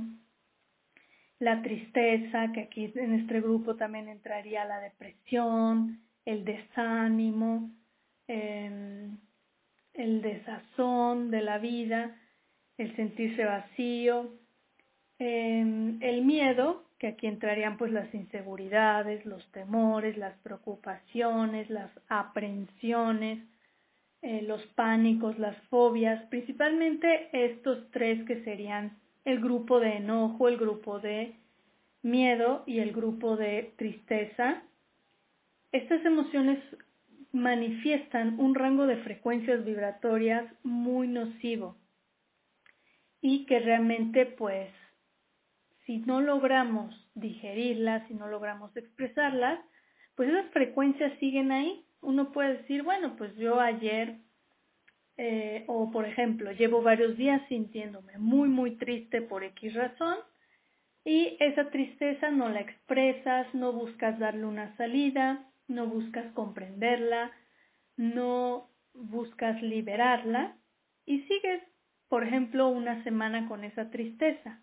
la 1.40 1.62
tristeza, 1.62 2.52
que 2.54 2.62
aquí 2.62 2.92
en 2.96 3.14
este 3.14 3.42
grupo 3.42 3.76
también 3.76 4.08
entraría 4.08 4.66
la 4.66 4.80
depresión, 4.80 6.02
el 6.26 6.46
desánimo, 6.46 7.72
em, 8.28 9.18
el 9.94 10.22
desazón 10.22 11.32
de 11.32 11.42
la 11.42 11.58
vida, 11.58 12.16
el 12.78 12.96
sentirse 12.96 13.46
vacío, 13.46 14.34
em, 15.20 16.02
el 16.02 16.24
miedo, 16.24 16.86
que 16.98 17.08
aquí 17.08 17.28
entrarían 17.28 17.78
pues 17.78 17.92
las 17.92 18.14
inseguridades, 18.14 19.26
los 19.26 19.46
temores, 19.52 20.18
las 20.18 20.38
preocupaciones, 20.38 21.70
las 21.70 21.92
aprensiones, 22.08 23.40
eh, 24.22 24.42
los 24.44 24.66
pánicos, 24.68 25.38
las 25.38 25.58
fobias, 25.64 26.24
principalmente 26.30 27.28
estos 27.34 27.92
tres 27.92 28.26
que 28.26 28.42
serían 28.46 28.98
el 29.26 29.40
grupo 29.40 29.80
de 29.80 29.98
enojo, 29.98 30.48
el 30.48 30.58
grupo 30.58 31.00
de 31.00 31.36
miedo 32.02 32.64
y 32.66 32.80
el 32.80 32.92
grupo 32.92 33.38
de 33.38 33.74
tristeza. 33.78 34.64
Estas 35.72 36.06
emociones 36.06 36.60
manifiestan 37.32 38.40
un 38.40 38.54
rango 38.54 38.86
de 38.86 38.98
frecuencias 38.98 39.66
vibratorias 39.66 40.46
muy 40.64 41.08
nocivo 41.08 41.78
y 43.22 43.46
que 43.46 43.60
realmente 43.60 44.26
pues 44.26 44.70
si 45.86 45.98
no 46.00 46.22
logramos 46.22 46.94
digerirlas, 47.16 48.08
si 48.08 48.14
no 48.14 48.28
logramos 48.28 48.76
expresarlas, 48.78 49.60
pues 50.16 50.30
esas 50.30 50.50
frecuencias 50.52 51.18
siguen 51.20 51.52
ahí. 51.52 51.86
Uno 52.02 52.32
puede 52.32 52.58
decir, 52.58 52.84
bueno, 52.84 53.16
pues 53.18 53.36
yo 53.36 53.60
ayer 53.60 54.18
eh, 55.18 55.64
o 55.68 55.92
por 55.92 56.06
ejemplo, 56.06 56.52
llevo 56.52 56.82
varios 56.82 57.18
días 57.18 57.42
sintiéndome 57.48 58.18
muy, 58.18 58.50
muy 58.50 58.78
triste 58.78 59.22
por 59.22 59.44
X 59.44 59.74
razón 59.74 60.18
y 61.06 61.38
esa 61.40 61.70
tristeza 61.70 62.32
no 62.32 62.50
la 62.50 62.62
expresas, 62.62 63.54
no 63.54 63.74
buscas 63.74 64.18
darle 64.20 64.46
una 64.46 64.76
salida, 64.78 65.52
no 65.68 65.88
buscas 65.88 66.32
comprenderla, 66.34 67.32
no 67.98 68.70
buscas 68.94 69.62
liberarla 69.62 70.58
y 71.06 71.22
sigues, 71.24 71.62
por 72.08 72.24
ejemplo, 72.24 72.70
una 72.70 73.04
semana 73.04 73.48
con 73.48 73.64
esa 73.64 73.90
tristeza. 73.90 74.62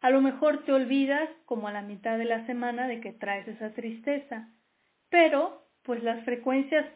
A 0.00 0.10
lo 0.10 0.20
mejor 0.20 0.64
te 0.64 0.72
olvidas 0.72 1.28
como 1.44 1.66
a 1.66 1.72
la 1.72 1.82
mitad 1.82 2.18
de 2.18 2.24
la 2.24 2.46
semana 2.46 2.86
de 2.86 3.00
que 3.00 3.12
traes 3.12 3.48
esa 3.48 3.72
tristeza, 3.72 4.48
pero 5.08 5.66
pues 5.82 6.02
las 6.04 6.24
frecuencias 6.24 6.86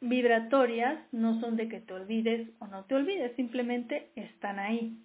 vibratorias 0.00 1.00
no 1.12 1.40
son 1.40 1.56
de 1.56 1.68
que 1.68 1.80
te 1.80 1.92
olvides 1.92 2.48
o 2.60 2.66
no 2.66 2.84
te 2.84 2.94
olvides, 2.94 3.34
simplemente 3.36 4.10
están 4.14 4.58
ahí. 4.58 4.98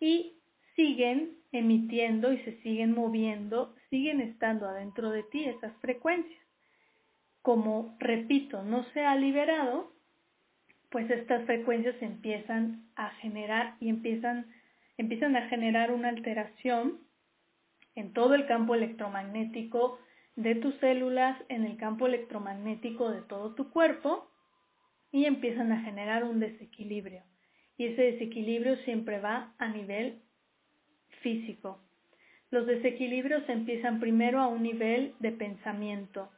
Y 0.00 0.34
siguen 0.74 1.38
emitiendo 1.52 2.32
y 2.32 2.38
se 2.38 2.60
siguen 2.62 2.94
moviendo, 2.94 3.74
siguen 3.90 4.20
estando 4.20 4.68
adentro 4.68 5.10
de 5.10 5.22
ti 5.24 5.44
esas 5.44 5.74
frecuencias. 5.80 6.40
Como, 7.42 7.96
repito, 7.98 8.62
no 8.62 8.84
se 8.92 9.04
ha 9.04 9.14
liberado, 9.16 9.92
pues 10.90 11.10
estas 11.10 11.44
frecuencias 11.46 11.96
empiezan 12.00 12.84
a 12.96 13.10
generar 13.10 13.76
y 13.80 13.88
empiezan, 13.88 14.46
empiezan 14.98 15.36
a 15.36 15.48
generar 15.48 15.92
una 15.92 16.08
alteración 16.08 17.00
en 17.94 18.12
todo 18.12 18.34
el 18.34 18.46
campo 18.46 18.74
electromagnético 18.74 19.98
de 20.36 20.54
tus 20.54 20.74
células 20.76 21.36
en 21.48 21.64
el 21.64 21.76
campo 21.76 22.06
electromagnético 22.06 23.10
de 23.10 23.22
todo 23.22 23.54
tu 23.54 23.70
cuerpo 23.70 24.30
y 25.10 25.24
empiezan 25.24 25.72
a 25.72 25.82
generar 25.82 26.24
un 26.24 26.40
desequilibrio. 26.40 27.22
Y 27.78 27.86
ese 27.86 28.02
desequilibrio 28.02 28.76
siempre 28.84 29.18
va 29.18 29.54
a 29.58 29.68
nivel 29.68 30.20
físico. 31.22 31.80
Los 32.50 32.66
desequilibrios 32.66 33.48
empiezan 33.48 33.98
primero 33.98 34.40
a 34.40 34.46
un 34.46 34.62
nivel 34.62 35.14
de 35.18 35.32
pensamiento. 35.32 36.30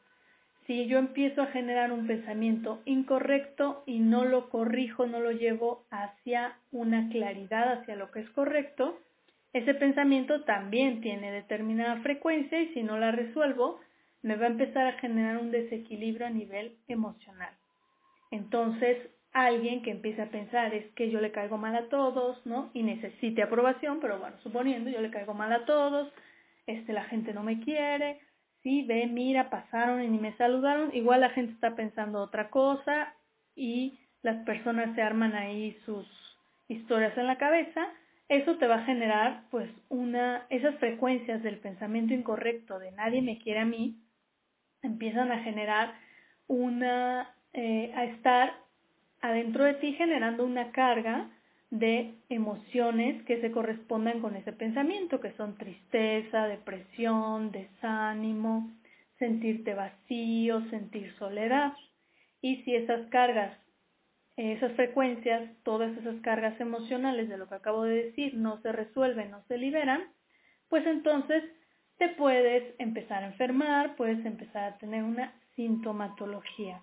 Si 0.67 0.87
yo 0.87 0.99
empiezo 0.99 1.43
a 1.43 1.47
generar 1.47 1.93
un 1.93 2.07
pensamiento 2.07 2.81
incorrecto 2.85 3.83
y 3.87 4.01
no 4.01 4.25
lo 4.25 4.49
corrijo, 4.51 5.07
no 5.07 5.21
lo 5.21 5.33
llevo 5.33 5.87
hacia 5.91 6.59
una 6.73 7.09
claridad, 7.09 7.81
hacia 7.81 7.97
lo 7.97 8.11
que 8.11 8.21
es 8.21 8.31
correcto, 8.31 8.99
ese 9.53 9.75
pensamiento 9.75 10.43
también 10.45 11.01
tiene 11.01 11.33
determinada 11.33 11.97
frecuencia 12.03 12.61
y 12.61 12.69
si 12.75 12.83
no 12.83 12.99
la 12.99 13.13
resuelvo, 13.13 13.81
me 14.23 14.37
va 14.37 14.47
a 14.47 14.51
empezar 14.51 14.87
a 14.87 14.99
generar 14.99 15.39
un 15.39 15.51
desequilibrio 15.51 16.27
a 16.27 16.31
nivel 16.31 16.77
emocional. 16.89 17.53
Entonces, 18.31 18.99
alguien 19.33 19.83
que 19.83 19.91
empieza 19.91 20.25
a 20.25 20.31
pensar 20.31 20.75
es 20.75 20.87
que 20.95 21.11
yo 21.11 21.21
le 21.21 21.33
caigo 21.33 21.59
mal 21.59 21.75
a 21.77 21.89
todos, 21.89 22.45
¿no? 22.47 22.71
Y 22.75 22.83
necesite 22.83 23.43
aprobación, 23.43 24.01
pero 24.01 24.19
bueno, 24.19 24.37
suponiendo 24.43 24.91
yo 24.91 25.01
le 25.01 25.11
caigo 25.11 25.35
mal 25.35 25.53
a 25.53 25.65
todos, 25.65 26.13
este, 26.67 26.93
la 26.93 27.05
gente 27.05 27.33
no 27.33 27.43
me 27.43 27.61
quiere, 27.61 28.21
sí, 28.63 28.83
ve, 28.83 29.07
mira, 29.07 29.51
pasaron 29.51 30.03
y 30.03 30.09
ni 30.09 30.19
me 30.19 30.37
saludaron, 30.37 30.95
igual 30.95 31.21
la 31.21 31.31
gente 31.31 31.53
está 31.53 31.75
pensando 31.75 32.21
otra 32.21 32.51
cosa 32.51 33.15
y 33.55 33.99
las 34.23 34.45
personas 34.45 34.95
se 34.95 35.03
arman 35.03 35.35
ahí 35.35 35.79
sus 35.85 36.07
historias 36.69 37.17
en 37.17 37.27
la 37.27 37.39
cabeza, 37.39 37.89
eso 38.29 38.57
te 38.59 38.67
va 38.67 38.77
a 38.77 38.85
generar 38.85 39.45
pues 39.51 39.71
una, 39.89 40.47
esas 40.51 40.75
frecuencias 40.77 41.43
del 41.43 41.59
pensamiento 41.59 42.13
incorrecto 42.13 42.79
de 42.79 42.93
nadie 42.93 43.23
me 43.23 43.39
quiere 43.39 43.61
a 43.61 43.65
mí, 43.65 43.97
empiezan 44.83 45.33
a 45.33 45.43
generar 45.43 45.95
una, 46.47 47.35
eh, 47.53 47.93
a 47.95 48.05
estar 48.05 48.55
adentro 49.21 49.65
de 49.65 49.75
ti 49.75 49.93
generando 49.95 50.45
una 50.45 50.71
carga 50.73 51.31
de 51.71 52.15
emociones 52.29 53.23
que 53.25 53.41
se 53.41 53.51
correspondan 53.51 54.21
con 54.21 54.37
ese 54.37 54.53
pensamiento, 54.53 55.21
que 55.21 55.33
son 55.33 55.57
tristeza, 55.57 56.47
depresión, 56.47 57.51
desánimo, 57.51 58.71
sentirte 59.19 59.75
vacío, 59.75 60.63
sentir 60.71 61.15
soledad. 61.19 61.75
Y 62.41 62.63
si 62.63 62.75
esas 62.75 63.07
cargas, 63.09 63.59
esas 64.37 64.73
frecuencias, 64.73 65.51
todas 65.65 65.95
esas 65.99 66.17
cargas 66.23 66.59
emocionales 66.61 67.29
de 67.29 67.37
lo 67.37 67.49
que 67.49 67.57
acabo 67.57 67.83
de 67.85 68.05
decir 68.05 68.35
no 68.35 68.63
se 68.63 68.73
resuelven, 68.73 69.31
no 69.31 69.43
se 69.49 69.59
liberan, 69.59 70.05
pues 70.69 70.87
entonces 70.87 71.43
te 71.99 72.09
puedes 72.11 72.75
empezar 72.79 73.23
a 73.25 73.27
enfermar, 73.27 73.97
puedes 73.97 74.25
empezar 74.25 74.65
a 74.65 74.79
tener 74.79 75.03
una 75.03 75.35
sintomatología. 75.57 76.81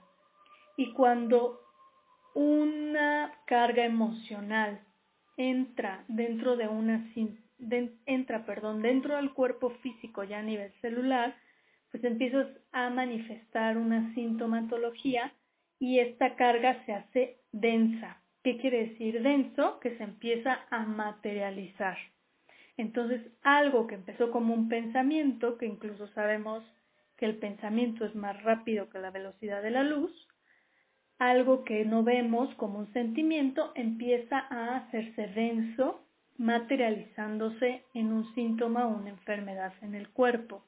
Y 0.78 0.92
cuando 0.94 1.62
una 2.34 3.34
carga 3.46 3.86
emocional 3.86 4.82
entra 5.38 6.04
dentro 6.08 6.58
de 6.58 6.68
una 6.68 7.10
entra, 8.06 8.46
perdón, 8.46 8.82
dentro 8.82 9.16
del 9.16 9.34
cuerpo 9.34 9.70
físico 9.82 10.24
ya 10.24 10.40
a 10.40 10.44
nivel 10.44 10.74
celular, 10.82 11.36
pues 11.92 12.04
empiezas 12.04 12.48
a 12.74 12.90
manifestar 12.90 13.78
una 13.78 14.14
sintomatología 14.14 15.34
y 15.80 16.00
esta 16.00 16.36
carga 16.36 16.86
se 16.86 16.94
hace 16.94 17.38
densa. 17.54 18.22
¿Qué 18.44 18.58
quiere 18.58 18.90
decir 18.90 19.22
denso? 19.24 19.80
Que 19.80 19.98
se 19.98 20.04
empieza 20.04 20.60
a 20.70 20.86
materializar. 20.86 21.98
Entonces, 22.78 23.22
algo 23.42 23.88
que 23.88 23.96
empezó 23.96 24.32
como 24.32 24.54
un 24.54 24.68
pensamiento, 24.68 25.58
que 25.58 25.66
incluso 25.66 26.08
sabemos 26.10 26.64
que 27.18 27.26
el 27.26 27.38
pensamiento 27.38 28.06
es 28.06 28.16
más 28.16 28.42
rápido 28.44 28.90
que 28.90 29.00
la 29.00 29.12
velocidad 29.12 29.62
de 29.62 29.72
la 29.72 29.84
luz, 29.84 30.12
algo 31.18 31.64
que 31.64 31.86
no 31.86 32.04
vemos 32.04 32.54
como 32.56 32.80
un 32.80 32.92
sentimiento 32.92 33.72
empieza 33.76 34.40
a 34.50 34.78
hacerse 34.78 35.28
denso, 35.28 36.02
materializándose 36.38 37.84
en 37.94 38.12
un 38.12 38.34
síntoma 38.36 38.88
o 38.88 38.98
una 38.98 39.12
enfermedad 39.12 39.74
en 39.82 39.96
el 39.96 40.10
cuerpo. 40.10 40.66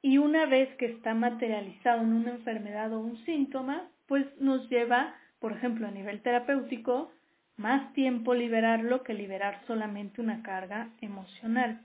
Y 0.00 0.18
una 0.18 0.46
vez 0.46 0.74
que 0.78 0.86
está 0.86 1.14
materializado 1.14 2.02
en 2.02 2.12
una 2.12 2.32
enfermedad 2.32 2.92
o 2.92 2.98
un 2.98 3.24
síntoma, 3.24 3.88
pues 4.06 4.26
nos 4.40 4.68
lleva, 4.68 5.14
por 5.38 5.52
ejemplo, 5.52 5.86
a 5.86 5.92
nivel 5.92 6.20
terapéutico, 6.22 7.12
más 7.56 7.92
tiempo 7.92 8.34
liberarlo 8.34 9.02
que 9.02 9.14
liberar 9.14 9.62
solamente 9.66 10.20
una 10.20 10.42
carga 10.42 10.90
emocional. 11.00 11.80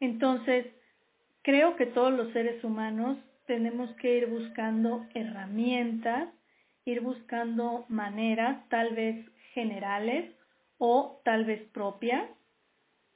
Entonces, 0.00 0.66
creo 1.42 1.76
que 1.76 1.86
todos 1.86 2.12
los 2.12 2.32
seres 2.32 2.62
humanos 2.64 3.18
tenemos 3.46 3.90
que 3.96 4.18
ir 4.18 4.26
buscando 4.26 5.06
herramientas, 5.14 6.28
ir 6.84 7.00
buscando 7.00 7.84
maneras 7.88 8.68
tal 8.68 8.94
vez 8.94 9.24
generales 9.54 10.34
o 10.78 11.20
tal 11.24 11.44
vez 11.44 11.62
propias, 11.72 12.28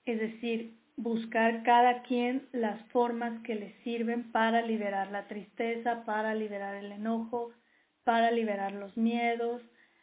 es 0.07 0.18
decir, 0.18 0.79
buscar 0.96 1.62
cada 1.62 2.03
quien 2.03 2.49
las 2.53 2.81
formas 2.88 3.42
que 3.42 3.55
le 3.55 3.73
sirven 3.83 4.31
para 4.33 4.62
liberar 4.62 5.11
la 5.11 5.27
tristeza, 5.29 6.05
para 6.05 6.35
liberar 6.35 6.77
el 6.77 6.92
enojo, 6.92 7.53
para 8.05 8.31
liberar 8.31 8.73
los 8.73 8.96
miedos, 8.96 9.62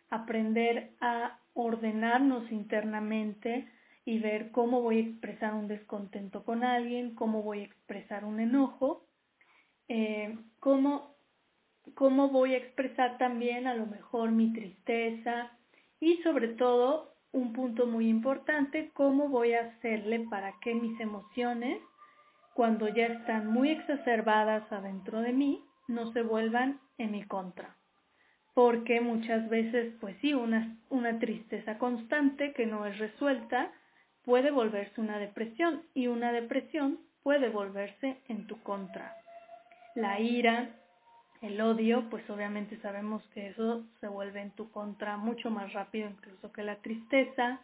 aprender 0.10 0.92
a 1.02 1.40
ordenarnos 1.54 2.52
internamente 2.52 3.68
y 4.06 4.20
ver 4.20 4.52
cómo 4.52 4.82
voy 4.82 4.98
a 4.98 5.02
expresar 5.10 5.54
un 5.54 5.68
descontento 5.68 6.44
con 6.44 6.64
alguien, 6.64 7.16
cómo 7.16 7.44
voy 7.44 7.62
a 7.62 7.66
expresar 7.66 8.26
un 8.26 8.40
enojo 8.40 9.08
eh, 9.90 10.38
cómo, 10.60 11.16
cómo 11.96 12.30
voy 12.30 12.54
a 12.54 12.58
expresar 12.58 13.18
también 13.18 13.68
a 13.68 13.74
lo 13.74 13.86
mejor 13.86 14.32
mi 14.32 14.52
tristeza 14.52 15.52
y 16.00 16.18
sobre 16.24 16.50
todo 16.50 17.14
un 17.32 17.54
punto 17.54 17.88
muy 17.88 18.10
importante, 18.10 18.92
cómo 18.94 19.30
voy 19.30 19.54
a 19.54 19.66
hacerle 19.66 20.26
para 20.30 20.54
que 20.62 20.74
mis 20.74 21.00
emociones, 21.00 21.80
cuando 22.54 22.88
ya 22.88 23.06
están 23.06 23.48
muy 23.48 23.70
exacerbadas 23.70 24.70
adentro 24.72 25.22
de 25.22 25.34
mí, 25.34 25.64
no 25.88 26.12
se 26.14 26.22
vuelvan 26.22 26.80
en 26.98 27.12
mi 27.12 27.24
contra. 27.24 27.77
Porque 28.58 29.02
muchas 29.02 29.48
veces, 29.50 29.94
pues 30.02 30.18
sí, 30.20 30.34
una, 30.34 30.76
una 30.90 31.20
tristeza 31.20 31.78
constante 31.78 32.54
que 32.54 32.66
no 32.66 32.88
es 32.88 32.98
resuelta 32.98 33.72
puede 34.26 34.50
volverse 34.50 35.00
una 35.00 35.20
depresión 35.20 35.84
y 35.94 36.08
una 36.08 36.32
depresión 36.32 36.98
puede 37.22 37.50
volverse 37.50 38.18
en 38.28 38.48
tu 38.48 38.60
contra 38.64 39.16
la 39.94 40.20
ira, 40.20 40.70
el 41.44 41.62
odio, 41.62 42.10
pues 42.10 42.28
obviamente 42.32 42.82
sabemos 42.82 43.24
que 43.36 43.50
eso 43.50 43.86
se 44.00 44.08
vuelve 44.08 44.42
en 44.42 44.50
tu 44.50 44.72
contra 44.72 45.18
mucho 45.18 45.52
más 45.52 45.72
rápido 45.74 46.10
incluso 46.10 46.52
que 46.52 46.64
la 46.64 46.78
tristeza. 46.78 47.62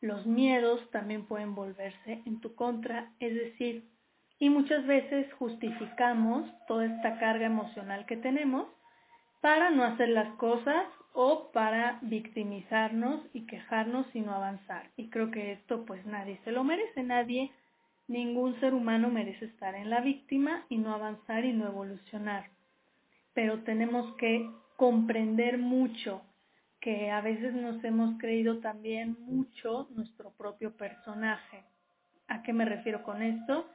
Los 0.00 0.26
miedos 0.26 0.90
también 0.90 1.24
pueden 1.26 1.54
volverse 1.54 2.22
en 2.26 2.40
tu 2.40 2.56
contra, 2.56 3.12
es 3.20 3.32
decir, 3.32 3.88
y 4.40 4.50
muchas 4.50 4.84
veces 4.88 5.32
justificamos 5.34 6.50
toda 6.66 6.86
esta 6.86 7.20
carga 7.20 7.46
emocional 7.46 8.06
que 8.06 8.16
tenemos 8.16 8.66
para 9.42 9.68
no 9.70 9.84
hacer 9.84 10.08
las 10.08 10.34
cosas 10.36 10.86
o 11.12 11.50
para 11.52 11.98
victimizarnos 12.00 13.20
y 13.34 13.44
quejarnos 13.44 14.06
y 14.14 14.20
no 14.22 14.32
avanzar. 14.32 14.88
Y 14.96 15.10
creo 15.10 15.30
que 15.30 15.52
esto 15.52 15.84
pues 15.84 16.06
nadie 16.06 16.40
se 16.44 16.52
lo 16.52 16.64
merece, 16.64 17.02
nadie 17.02 17.52
Ningún 18.08 18.58
ser 18.60 18.74
humano 18.74 19.08
merece 19.08 19.46
estar 19.46 19.74
en 19.74 19.88
la 19.88 20.00
víctima 20.00 20.66
y 20.68 20.78
no 20.78 20.92
avanzar 20.92 21.44
y 21.44 21.52
no 21.52 21.66
evolucionar. 21.66 22.50
Pero 23.32 23.62
tenemos 23.62 24.14
que 24.16 24.50
comprender 24.76 25.56
mucho 25.58 26.22
que 26.80 27.10
a 27.10 27.20
veces 27.20 27.54
nos 27.54 27.82
hemos 27.84 28.18
creído 28.18 28.58
también 28.58 29.16
mucho 29.20 29.88
nuestro 29.94 30.30
propio 30.32 30.76
personaje. 30.76 31.64
¿A 32.26 32.42
qué 32.42 32.52
me 32.52 32.64
refiero 32.64 33.04
con 33.04 33.22
esto? 33.22 33.66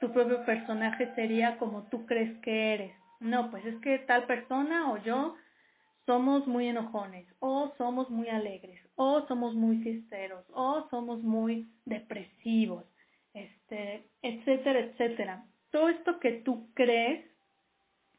Tu 0.00 0.12
propio 0.12 0.44
personaje 0.44 1.14
sería 1.14 1.56
como 1.58 1.84
tú 1.84 2.04
crees 2.04 2.36
que 2.40 2.74
eres. 2.74 2.92
No, 3.20 3.50
pues 3.50 3.64
es 3.66 3.76
que 3.80 3.98
tal 4.00 4.26
persona 4.26 4.92
o 4.92 4.98
yo 4.98 5.34
somos 6.06 6.46
muy 6.46 6.68
enojones, 6.68 7.26
o 7.40 7.72
somos 7.76 8.08
muy 8.10 8.28
alegres, 8.28 8.80
o 8.96 9.26
somos 9.26 9.54
muy 9.54 9.82
fiesteros, 9.82 10.44
o 10.52 10.88
somos 10.90 11.22
muy 11.22 11.68
depresivos 11.84 12.84
este, 13.38 14.04
etcétera, 14.22 14.80
etcétera. 14.80 15.44
Todo 15.70 15.88
esto 15.88 16.18
que 16.20 16.32
tú 16.32 16.68
crees 16.74 17.24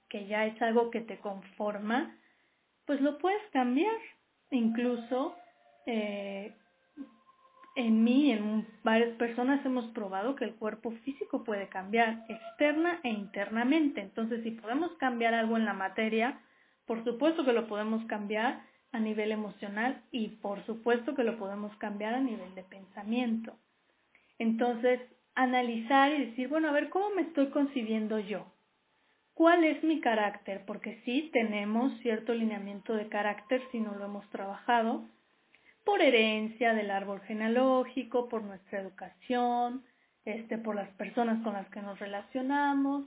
que 0.07 0.25
ya 0.25 0.45
es 0.45 0.59
algo 0.61 0.89
que 0.89 1.01
te 1.01 1.19
conforma, 1.19 2.15
pues 2.85 3.01
lo 3.01 3.17
puedes 3.17 3.41
cambiar. 3.51 3.95
Incluso 4.51 5.35
eh, 5.85 6.53
en 7.79 8.03
mí, 8.03 8.31
en 8.31 8.67
varias 8.83 9.15
personas 9.15 9.65
hemos 9.65 9.85
probado 9.91 10.35
que 10.35 10.45
el 10.45 10.55
cuerpo 10.55 10.91
físico 11.03 11.43
puede 11.43 11.69
cambiar 11.69 12.23
externa 12.27 12.99
e 13.03 13.09
internamente. 13.09 14.01
Entonces, 14.01 14.43
si 14.43 14.51
podemos 14.51 14.91
cambiar 14.97 15.33
algo 15.33 15.57
en 15.57 15.65
la 15.65 15.73
materia, 15.73 16.39
por 16.85 17.03
supuesto 17.03 17.45
que 17.45 17.53
lo 17.53 17.67
podemos 17.67 18.03
cambiar 18.05 18.63
a 18.91 18.99
nivel 18.99 19.31
emocional 19.31 20.01
y 20.11 20.27
por 20.27 20.65
supuesto 20.65 21.15
que 21.15 21.23
lo 21.23 21.37
podemos 21.37 21.75
cambiar 21.77 22.15
a 22.15 22.19
nivel 22.19 22.53
de 22.55 22.63
pensamiento. 22.63 23.55
Entonces, 24.39 24.99
analizar 25.35 26.11
y 26.11 26.25
decir, 26.25 26.47
bueno, 26.49 26.69
a 26.69 26.73
ver, 26.73 26.89
¿cómo 26.89 27.11
me 27.11 27.21
estoy 27.21 27.47
concibiendo 27.49 28.19
yo? 28.19 28.45
¿Cuál 29.33 29.63
es 29.63 29.81
mi 29.83 30.01
carácter? 30.01 30.65
Porque 30.65 31.01
sí 31.05 31.29
tenemos 31.31 31.97
cierto 32.01 32.33
lineamiento 32.33 32.93
de 32.93 33.07
carácter 33.07 33.61
si 33.71 33.79
no 33.79 33.95
lo 33.95 34.05
hemos 34.05 34.29
trabajado. 34.31 35.05
Por 35.89 36.03
herencia 36.03 36.75
del 36.75 36.91
árbol 36.91 37.19
genealógico, 37.21 38.29
por 38.29 38.43
nuestra 38.43 38.79
educación, 38.79 39.81
este, 40.23 40.59
por 40.59 40.75
las 40.75 40.87
personas 40.89 41.41
con 41.41 41.53
las 41.53 41.67
que 41.69 41.81
nos 41.81 41.97
relacionamos, 41.97 43.05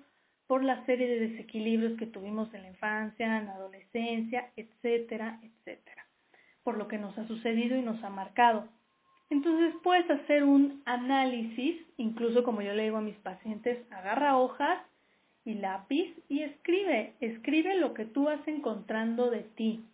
por 0.49 0.65
la 0.65 0.85
serie 0.85 1.07
de 1.07 1.29
desequilibrios 1.29 1.97
que 1.97 2.09
tuvimos 2.09 2.53
en 2.53 2.63
la 2.63 2.71
infancia, 2.71 3.39
en 3.39 3.47
la 3.47 3.53
adolescencia, 3.53 4.51
etcétera, 4.57 5.39
etcétera, 5.45 6.05
por 6.65 6.77
lo 6.77 6.89
que 6.89 6.99
nos 6.99 7.17
ha 7.19 7.27
sucedido 7.29 7.77
y 7.77 7.83
nos 7.83 8.03
ha 8.03 8.11
marcado. 8.11 8.67
Entonces 9.31 9.73
puedes 9.85 10.11
hacer 10.11 10.43
un 10.43 10.83
análisis, 10.85 11.77
incluso 11.99 12.43
como 12.43 12.63
yo 12.63 12.75
le 12.75 12.83
digo 12.83 12.97
a 12.97 13.01
mis 13.01 13.17
pacientes, 13.19 13.79
agarra 13.93 14.39
hojas 14.39 14.83
y 15.45 15.55
lápiz 15.55 16.13
y 16.29 16.43
escribe, 16.43 17.13
escribe 17.21 17.77
lo 17.77 17.95
que 17.95 18.07
tú 18.07 18.25
vas 18.25 18.41
encontrando 18.49 19.31
de 19.31 19.45
ti. 19.45 19.85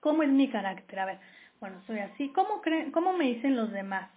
¿Cómo 0.00 0.22
es 0.22 0.30
mi 0.30 0.48
carácter? 0.48 1.00
A 1.00 1.04
ver, 1.04 1.18
bueno, 1.60 1.80
soy 1.86 1.98
así. 2.00 2.28
¿Cómo, 2.30 2.60
creen, 2.60 2.90
cómo 2.90 3.12
me 3.12 3.26
dicen 3.26 3.56
los 3.56 3.72
demás? 3.72 4.10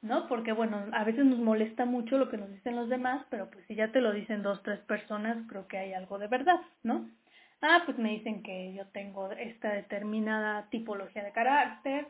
¿No? 0.00 0.28
Porque, 0.28 0.52
bueno, 0.52 0.84
a 0.92 1.04
veces 1.04 1.24
nos 1.24 1.38
molesta 1.38 1.84
mucho 1.84 2.18
lo 2.18 2.28
que 2.28 2.36
nos 2.36 2.50
dicen 2.50 2.76
los 2.76 2.88
demás, 2.88 3.26
pero 3.30 3.50
pues 3.50 3.64
si 3.66 3.74
ya 3.74 3.90
te 3.90 4.00
lo 4.00 4.12
dicen 4.12 4.42
dos, 4.42 4.62
tres 4.62 4.78
personas, 4.80 5.36
creo 5.48 5.66
que 5.66 5.78
hay 5.78 5.92
algo 5.92 6.18
de 6.18 6.28
verdad, 6.28 6.60
¿no? 6.84 7.10
Ah, 7.60 7.82
pues 7.84 7.98
me 7.98 8.10
dicen 8.10 8.44
que 8.44 8.72
yo 8.72 8.86
tengo 8.88 9.32
esta 9.32 9.72
determinada 9.72 10.68
tipología 10.70 11.24
de 11.24 11.32
carácter, 11.32 12.06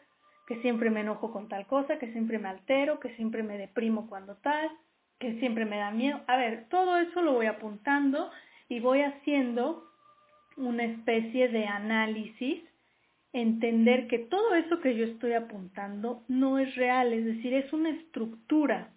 que 0.47 0.61
siempre 0.61 0.91
me 0.91 1.01
enojo 1.01 1.33
con 1.33 1.49
tal 1.49 1.67
cosa, 1.67 1.99
que 1.99 2.12
siempre 2.12 2.38
me 2.38 2.49
altero, 2.49 3.01
que 3.01 3.14
siempre 3.17 3.43
me 3.43 3.57
deprimo 3.57 4.09
cuando 4.09 4.37
tal, 4.37 4.71
que 5.19 5.38
siempre 5.41 5.64
me 5.64 5.79
da 5.79 5.91
miedo. 5.91 6.21
A 6.27 6.37
ver, 6.37 6.67
todo 6.69 6.99
eso 6.99 7.23
lo 7.23 7.33
voy 7.33 7.47
apuntando 7.47 8.31
y 8.69 8.81
voy 8.81 9.01
haciendo 9.01 9.85
una 10.59 10.85
especie 10.85 11.49
de 11.49 11.67
análisis 11.67 12.62
entender 13.33 14.09
que 14.09 14.19
todo 14.19 14.55
eso 14.55 14.81
que 14.81 14.97
yo 14.97 15.05
estoy 15.05 15.35
apuntando 15.35 16.23
no 16.29 16.59
es 16.59 16.75
real, 16.77 17.12
es 17.12 17.25
decir, 17.25 17.55
es 17.55 17.73
una 17.73 17.91
estructura, 17.91 18.91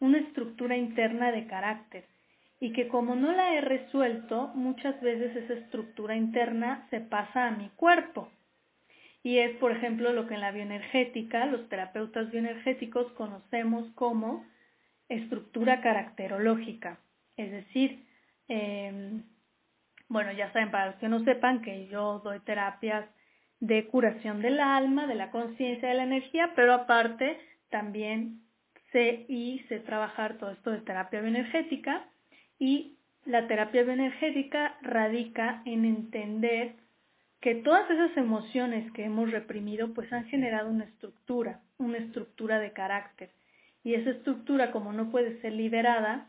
una 0.00 0.18
estructura 0.18 0.76
interna 0.76 1.32
de 1.32 1.46
carácter 1.46 2.04
y 2.60 2.72
que 2.72 2.88
como 2.88 3.14
no 3.14 3.32
la 3.32 3.54
he 3.54 3.60
resuelto, 3.60 4.48
muchas 4.54 4.98
veces 5.02 5.36
esa 5.36 5.54
estructura 5.54 6.16
interna 6.16 6.86
se 6.90 7.00
pasa 7.00 7.48
a 7.48 7.50
mi 7.50 7.68
cuerpo. 7.70 8.30
Y 9.22 9.38
es, 9.38 9.56
por 9.56 9.72
ejemplo, 9.72 10.12
lo 10.12 10.26
que 10.26 10.34
en 10.34 10.40
la 10.40 10.50
bioenergética, 10.50 11.46
los 11.46 11.68
terapeutas 11.68 12.30
bioenergéticos 12.30 13.10
conocemos 13.12 13.90
como 13.94 14.46
estructura 15.08 15.80
caracterológica. 15.80 16.98
Es 17.36 17.50
decir, 17.50 18.04
em, 18.48 19.22
bueno, 20.08 20.32
ya 20.32 20.52
saben, 20.52 20.70
para 20.70 20.86
los 20.86 20.96
que 20.96 21.08
no 21.08 21.24
sepan 21.24 21.62
que 21.62 21.86
yo 21.88 22.20
doy 22.20 22.40
terapias 22.40 23.06
de 23.66 23.86
curación 23.86 24.42
del 24.42 24.60
alma, 24.60 25.06
de 25.06 25.14
la 25.14 25.30
conciencia, 25.30 25.88
de 25.88 25.94
la 25.94 26.02
energía, 26.02 26.52
pero 26.54 26.74
aparte 26.74 27.38
también 27.70 28.42
sé 28.92 29.24
y 29.26 29.60
sé 29.70 29.80
trabajar 29.80 30.36
todo 30.36 30.50
esto 30.50 30.70
de 30.70 30.82
terapia 30.82 31.22
bioenergética 31.22 32.04
y 32.58 32.98
la 33.24 33.48
terapia 33.48 33.82
bioenergética 33.82 34.76
radica 34.82 35.62
en 35.64 35.86
entender 35.86 36.74
que 37.40 37.54
todas 37.54 37.90
esas 37.90 38.14
emociones 38.18 38.92
que 38.92 39.04
hemos 39.04 39.30
reprimido 39.30 39.94
pues 39.94 40.12
han 40.12 40.26
generado 40.26 40.68
una 40.68 40.84
estructura, 40.84 41.62
una 41.78 41.96
estructura 41.96 42.58
de 42.58 42.72
carácter. 42.72 43.30
Y 43.82 43.94
esa 43.94 44.10
estructura 44.10 44.72
como 44.72 44.92
no 44.92 45.10
puede 45.10 45.40
ser 45.40 45.54
liberada, 45.54 46.28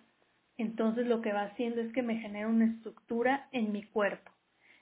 entonces 0.58 1.06
lo 1.06 1.21
que 1.21 1.34
va 1.34 1.43
haciendo 1.43 1.82
es 1.82 1.91
que 1.91 2.02
me 2.02 2.15
genera 2.15 2.48
una 2.48 2.65
estructura 2.65 3.50
en 3.52 3.74
mi 3.74 3.84
cuerpo. 3.84 4.32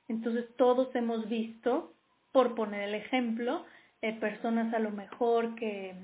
Entonces 0.08 0.46
todos 0.56 0.96
hemos 0.96 1.28
visto 1.30 1.93
por 2.34 2.56
poner 2.56 2.90
el 2.90 2.96
ejemplo, 2.96 3.66
eh, 4.02 4.12
personas 4.20 4.74
a 4.74 4.80
lo 4.80 4.92
mejor 4.92 5.56
que 5.56 5.96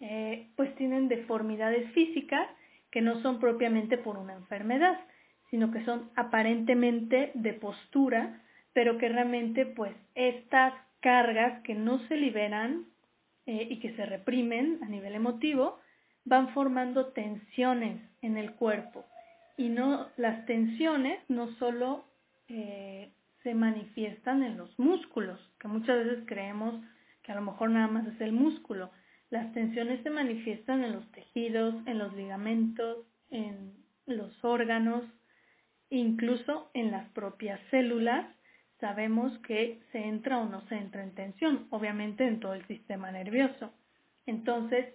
eh, 0.00 0.48
pues 0.56 0.74
tienen 0.76 1.08
deformidades 1.08 1.90
físicas 1.92 2.48
que 2.90 3.02
no 3.02 3.20
son 3.20 3.38
propiamente 3.40 3.98
por 3.98 4.16
una 4.16 4.32
enfermedad, 4.32 4.98
sino 5.50 5.70
que 5.70 5.84
son 5.84 6.10
aparentemente 6.16 7.32
de 7.34 7.52
postura, 7.52 8.42
pero 8.72 8.96
que 8.96 9.08
realmente 9.08 9.66
pues 9.66 9.94
estas 10.14 10.72
cargas 11.00 11.62
que 11.62 11.74
no 11.74 11.98
se 12.08 12.16
liberan 12.16 12.86
eh, 13.46 13.66
y 13.68 13.80
que 13.80 13.94
se 13.96 14.06
reprimen 14.06 14.78
a 14.82 14.86
nivel 14.86 15.14
emotivo 15.14 15.78
van 16.24 16.48
formando 16.54 17.08
tensiones 17.08 18.00
en 18.22 18.36
el 18.36 18.54
cuerpo. 18.54 19.04
Y 19.56 19.68
no 19.68 20.08
las 20.16 20.46
tensiones 20.46 21.18
no 21.28 21.48
solo 21.56 22.04
se 23.46 23.54
manifiestan 23.54 24.42
en 24.42 24.56
los 24.56 24.76
músculos, 24.76 25.38
que 25.60 25.68
muchas 25.68 26.04
veces 26.04 26.24
creemos 26.26 26.82
que 27.22 27.30
a 27.30 27.36
lo 27.36 27.42
mejor 27.42 27.70
nada 27.70 27.86
más 27.86 28.04
es 28.08 28.20
el 28.20 28.32
músculo. 28.32 28.90
Las 29.30 29.52
tensiones 29.52 30.02
se 30.02 30.10
manifiestan 30.10 30.82
en 30.82 30.94
los 30.94 31.08
tejidos, 31.12 31.76
en 31.86 31.98
los 31.98 32.12
ligamentos, 32.14 33.06
en 33.30 33.72
los 34.06 34.44
órganos, 34.44 35.04
incluso 35.90 36.72
en 36.74 36.90
las 36.90 37.08
propias 37.10 37.60
células. 37.70 38.26
Sabemos 38.80 39.38
que 39.46 39.80
se 39.92 39.98
entra 39.98 40.38
o 40.38 40.48
no 40.48 40.62
se 40.62 40.74
entra 40.74 41.04
en 41.04 41.14
tensión, 41.14 41.68
obviamente 41.70 42.26
en 42.26 42.40
todo 42.40 42.54
el 42.54 42.66
sistema 42.66 43.12
nervioso. 43.12 43.72
Entonces, 44.26 44.92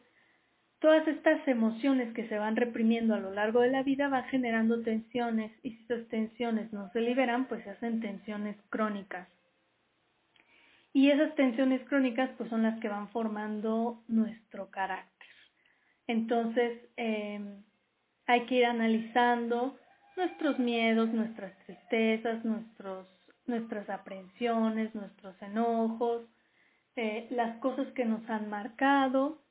Todas 0.82 1.08
estas 1.08 1.48
emociones 1.48 2.12
que 2.16 2.28
se 2.28 2.40
van 2.40 2.56
reprimiendo 2.56 3.14
a 3.14 3.20
lo 3.20 3.30
largo 3.30 3.62
de 3.62 3.70
la 3.70 3.84
vida 3.84 4.10
van 4.10 4.24
generando 4.24 4.82
tensiones 4.82 5.52
y 5.62 5.76
si 5.76 5.84
esas 5.84 6.08
tensiones 6.08 6.74
no 6.74 6.90
se 6.90 7.02
liberan, 7.02 7.46
pues 7.46 7.64
se 7.64 7.70
hacen 7.70 8.02
tensiones 8.02 8.58
crónicas. 8.70 9.28
Y 10.92 11.12
esas 11.12 11.36
tensiones 11.36 11.88
crónicas 11.88 12.32
pues 12.36 12.50
son 12.50 12.64
las 12.64 12.80
que 12.80 12.90
van 12.90 13.10
formando 13.10 14.04
nuestro 14.08 14.72
carácter. 14.72 15.28
Entonces 16.08 16.90
em, 16.98 17.64
hay 18.26 18.48
que 18.48 18.56
ir 18.56 18.66
analizando 18.66 19.78
nuestros 20.18 20.58
miedos, 20.58 21.14
nuestras 21.14 21.56
tristezas, 21.60 22.44
nuestros, 22.44 23.08
nuestras 23.46 23.88
aprensiones, 23.88 24.96
nuestros 24.96 25.40
enojos, 25.44 26.24
eh, 26.96 27.28
las 27.30 27.60
cosas 27.60 27.86
que 27.94 28.04
nos 28.04 28.28
han 28.32 28.50
marcado 28.50 29.44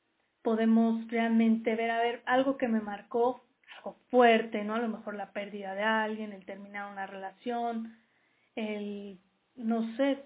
podemos 0.42 1.06
realmente 1.08 1.74
ver, 1.76 1.90
a 1.90 1.98
ver, 1.98 2.22
algo 2.26 2.56
que 2.56 2.68
me 2.68 2.80
marcó, 2.80 3.42
algo 3.76 3.96
fuerte, 4.10 4.64
¿no? 4.64 4.74
A 4.74 4.78
lo 4.78 4.88
mejor 4.88 5.14
la 5.14 5.32
pérdida 5.32 5.74
de 5.74 5.82
alguien, 5.82 6.32
el 6.32 6.44
terminar 6.44 6.90
una 6.90 7.06
relación, 7.06 7.96
el, 8.56 9.18
no 9.56 9.96
sé, 9.96 10.22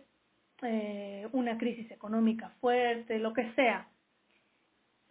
eh, 0.63 1.29
una 1.33 1.59
crisis 1.59 1.91
económica 1.91 2.51
fuerte, 2.61 3.19
lo 3.19 3.33
que 3.33 3.53
sea. 3.53 3.89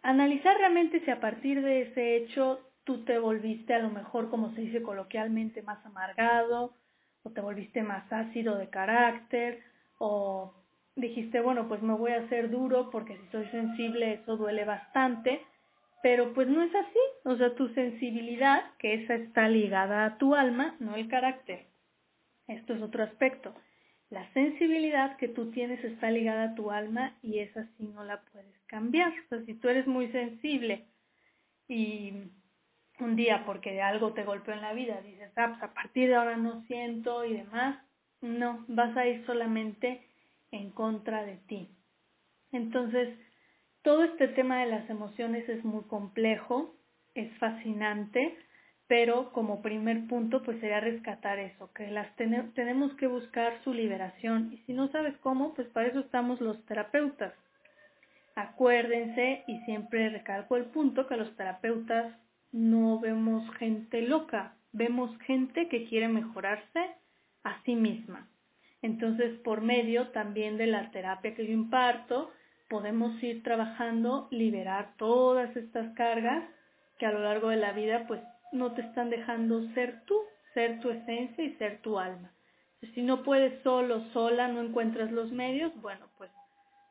Analizar 0.02 0.56
realmente 0.58 1.00
si 1.00 1.10
a 1.10 1.20
partir 1.20 1.62
de 1.62 1.82
ese 1.82 2.16
hecho 2.16 2.60
tú 2.84 3.04
te 3.04 3.18
volviste 3.18 3.74
a 3.74 3.78
lo 3.78 3.90
mejor, 3.90 4.30
como 4.30 4.54
se 4.54 4.62
dice 4.62 4.82
coloquialmente, 4.82 5.62
más 5.62 5.84
amargado, 5.86 6.74
o 7.22 7.30
te 7.30 7.40
volviste 7.40 7.82
más 7.82 8.10
ácido 8.12 8.56
de 8.56 8.68
carácter, 8.68 9.62
o 9.98 10.54
dijiste, 10.96 11.40
bueno, 11.40 11.68
pues 11.68 11.82
me 11.82 11.94
voy 11.94 12.12
a 12.12 12.20
hacer 12.20 12.50
duro 12.50 12.90
porque 12.90 13.16
si 13.16 13.26
soy 13.28 13.46
sensible 13.46 14.14
eso 14.14 14.36
duele 14.36 14.64
bastante, 14.64 15.40
pero 16.02 16.34
pues 16.34 16.48
no 16.48 16.62
es 16.62 16.74
así, 16.74 16.98
o 17.24 17.36
sea, 17.36 17.54
tu 17.54 17.68
sensibilidad, 17.70 18.62
que 18.78 18.94
esa 18.94 19.14
está 19.14 19.48
ligada 19.48 20.04
a 20.04 20.18
tu 20.18 20.34
alma, 20.34 20.76
no 20.78 20.94
el 20.96 21.08
carácter. 21.08 21.66
Esto 22.46 22.74
es 22.74 22.82
otro 22.82 23.02
aspecto. 23.02 23.54
La 24.10 24.30
sensibilidad 24.34 25.16
que 25.16 25.28
tú 25.28 25.50
tienes 25.50 25.82
está 25.82 26.10
ligada 26.10 26.44
a 26.44 26.54
tu 26.54 26.70
alma 26.70 27.16
y 27.22 27.38
esa 27.38 27.66
sí 27.76 27.88
no 27.88 28.04
la 28.04 28.20
puedes 28.20 28.54
cambiar. 28.66 29.12
O 29.12 29.28
sea, 29.30 29.44
si 29.46 29.54
tú 29.54 29.68
eres 29.68 29.86
muy 29.86 30.08
sensible 30.08 30.84
y 31.68 32.12
un 33.00 33.16
día 33.16 33.44
porque 33.46 33.80
algo 33.82 34.12
te 34.12 34.24
golpeó 34.24 34.54
en 34.54 34.60
la 34.60 34.72
vida 34.72 35.00
dices, 35.00 35.32
ah, 35.36 35.48
pues 35.48 35.62
a 35.62 35.74
partir 35.74 36.08
de 36.08 36.16
ahora 36.16 36.36
no 36.36 36.62
siento 36.66 37.24
y 37.24 37.34
demás, 37.34 37.78
no, 38.20 38.64
vas 38.68 38.96
a 38.96 39.06
ir 39.06 39.24
solamente 39.26 40.06
en 40.54 40.70
contra 40.70 41.24
de 41.24 41.36
ti. 41.48 41.68
Entonces, 42.52 43.08
todo 43.82 44.04
este 44.04 44.28
tema 44.28 44.60
de 44.60 44.66
las 44.66 44.88
emociones 44.88 45.48
es 45.48 45.64
muy 45.64 45.82
complejo, 45.84 46.76
es 47.14 47.30
fascinante, 47.38 48.36
pero 48.86 49.32
como 49.32 49.62
primer 49.62 50.06
punto 50.06 50.42
pues 50.42 50.60
sería 50.60 50.80
rescatar 50.80 51.38
eso, 51.38 51.72
que 51.72 51.90
las 51.90 52.14
tenemos 52.16 52.94
que 52.94 53.06
buscar 53.06 53.62
su 53.64 53.74
liberación 53.74 54.52
y 54.52 54.58
si 54.58 54.72
no 54.72 54.88
sabes 54.88 55.16
cómo, 55.18 55.54
pues 55.54 55.68
para 55.68 55.88
eso 55.88 56.00
estamos 56.00 56.40
los 56.40 56.64
terapeutas. 56.66 57.34
Acuérdense 58.36 59.44
y 59.46 59.60
siempre 59.60 60.08
recalco 60.10 60.56
el 60.56 60.66
punto 60.66 61.06
que 61.06 61.16
los 61.16 61.34
terapeutas 61.36 62.16
no 62.52 63.00
vemos 63.00 63.42
gente 63.56 64.02
loca, 64.02 64.56
vemos 64.72 65.16
gente 65.20 65.68
que 65.68 65.84
quiere 65.88 66.08
mejorarse 66.08 66.80
a 67.42 67.62
sí 67.64 67.74
misma. 67.74 68.28
Entonces, 68.84 69.38
por 69.38 69.62
medio 69.62 70.08
también 70.08 70.58
de 70.58 70.66
la 70.66 70.90
terapia 70.90 71.34
que 71.34 71.46
yo 71.46 71.54
imparto, 71.54 72.30
podemos 72.68 73.10
ir 73.22 73.42
trabajando, 73.42 74.28
liberar 74.30 74.92
todas 74.98 75.56
estas 75.56 75.94
cargas 75.94 76.44
que 76.98 77.06
a 77.06 77.12
lo 77.12 77.20
largo 77.20 77.48
de 77.48 77.56
la 77.56 77.72
vida 77.72 78.06
pues 78.06 78.20
no 78.52 78.74
te 78.74 78.82
están 78.82 79.08
dejando 79.08 79.62
ser 79.72 80.02
tú, 80.04 80.20
ser 80.52 80.80
tu 80.80 80.90
esencia 80.90 81.42
y 81.42 81.54
ser 81.54 81.80
tu 81.80 81.98
alma. 81.98 82.30
Si 82.92 83.00
no 83.00 83.22
puedes 83.22 83.62
solo, 83.62 84.04
sola, 84.12 84.48
no 84.48 84.60
encuentras 84.60 85.10
los 85.10 85.32
medios, 85.32 85.72
bueno, 85.80 86.06
pues 86.18 86.30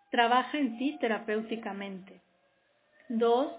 trabaja 0.10 0.58
en 0.58 0.79
ti 0.79 0.97
terapéuticamente. 0.99 2.21
Dos, 3.08 3.53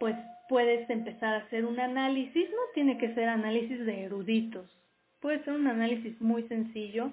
pues 0.00 0.16
puedes 0.48 0.90
empezar 0.90 1.34
a 1.34 1.44
hacer 1.44 1.64
un 1.64 1.78
análisis, 1.78 2.50
no 2.50 2.62
tiene 2.74 2.98
que 2.98 3.14
ser 3.14 3.28
análisis 3.28 3.86
de 3.86 4.02
eruditos, 4.02 4.68
puede 5.20 5.44
ser 5.44 5.54
un 5.54 5.68
análisis 5.68 6.20
muy 6.20 6.42
sencillo 6.48 7.12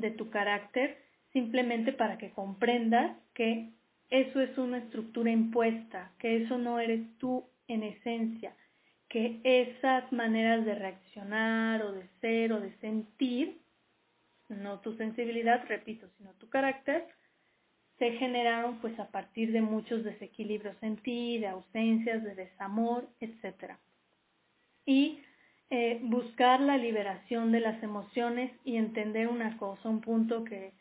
de 0.00 0.10
tu 0.10 0.30
carácter, 0.30 0.98
simplemente 1.32 1.92
para 1.92 2.18
que 2.18 2.30
comprendas 2.30 3.16
que 3.34 3.70
eso 4.10 4.40
es 4.40 4.56
una 4.58 4.78
estructura 4.78 5.30
impuesta, 5.30 6.12
que 6.18 6.42
eso 6.42 6.58
no 6.58 6.80
eres 6.80 7.00
tú 7.18 7.44
en 7.68 7.84
esencia, 7.84 8.56
que 9.08 9.40
esas 9.44 10.10
maneras 10.12 10.64
de 10.64 10.74
reaccionar 10.74 11.82
o 11.82 11.92
de 11.92 12.08
ser 12.20 12.52
o 12.52 12.60
de 12.60 12.72
sentir, 12.78 13.60
no 14.48 14.80
tu 14.80 14.96
sensibilidad, 14.96 15.64
repito, 15.68 16.08
sino 16.16 16.32
tu 16.34 16.48
carácter, 16.48 17.06
se 17.98 18.12
generaron 18.12 18.80
pues 18.80 18.98
a 18.98 19.08
partir 19.08 19.52
de 19.52 19.60
muchos 19.60 20.02
desequilibrios 20.02 20.76
en 20.82 20.96
ti, 20.96 21.38
de 21.38 21.46
ausencias, 21.46 22.24
de 22.24 22.34
desamor, 22.34 23.08
etc. 23.20 23.74
Y 24.86 25.20
eh, 25.70 26.00
buscar 26.02 26.60
la 26.60 26.76
liberación 26.76 27.52
de 27.52 27.60
las 27.60 27.82
emociones 27.82 28.52
y 28.64 28.76
entender 28.76 29.28
una 29.28 29.56
cosa, 29.56 29.88
un 29.88 30.00
punto 30.00 30.44
que 30.44 30.72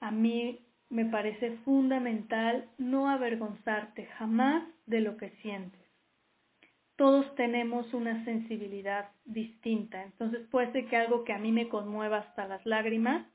a 0.00 0.10
mí 0.10 0.66
me 0.90 1.06
parece 1.06 1.52
fundamental, 1.64 2.68
no 2.78 3.08
avergonzarte 3.08 4.06
jamás 4.18 4.64
de 4.86 5.00
lo 5.00 5.16
que 5.16 5.30
sientes. 5.42 5.80
Todos 6.96 7.34
tenemos 7.34 7.92
una 7.94 8.24
sensibilidad 8.24 9.10
distinta, 9.24 10.02
entonces 10.02 10.46
puede 10.50 10.72
ser 10.72 10.86
que 10.86 10.96
algo 10.96 11.24
que 11.24 11.32
a 11.32 11.38
mí 11.38 11.52
me 11.52 11.68
conmueva 11.68 12.18
hasta 12.18 12.46
las 12.46 12.64
lágrimas, 12.64 13.26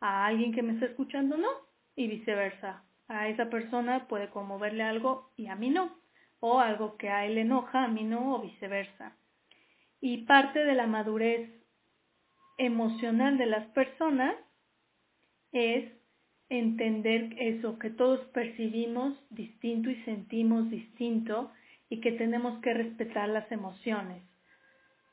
a 0.00 0.26
alguien 0.26 0.52
que 0.52 0.62
me 0.62 0.74
está 0.74 0.86
escuchando 0.86 1.36
no, 1.36 1.48
y 1.94 2.08
viceversa. 2.08 2.84
A 3.08 3.28
esa 3.28 3.48
persona 3.48 4.08
puede 4.08 4.30
conmoverle 4.30 4.82
algo 4.82 5.30
y 5.36 5.46
a 5.46 5.56
mí 5.56 5.70
no. 5.70 5.98
O 6.40 6.60
algo 6.60 6.96
que 6.96 7.08
a 7.08 7.24
él 7.24 7.36
le 7.36 7.42
enoja, 7.42 7.84
a 7.84 7.88
mí 7.88 8.04
no, 8.04 8.34
o 8.34 8.42
viceversa. 8.42 9.16
Y 10.00 10.24
parte 10.24 10.64
de 10.64 10.74
la 10.74 10.86
madurez 10.86 11.50
emocional 12.58 13.38
de 13.38 13.46
las 13.46 13.66
personas 13.68 14.34
es 15.52 15.92
entender 16.48 17.34
eso, 17.38 17.78
que 17.78 17.90
todos 17.90 18.20
percibimos 18.28 19.18
distinto 19.30 19.90
y 19.90 19.96
sentimos 20.04 20.70
distinto 20.70 21.50
y 21.88 22.00
que 22.00 22.12
tenemos 22.12 22.60
que 22.60 22.74
respetar 22.74 23.28
las 23.28 23.50
emociones. 23.50 24.22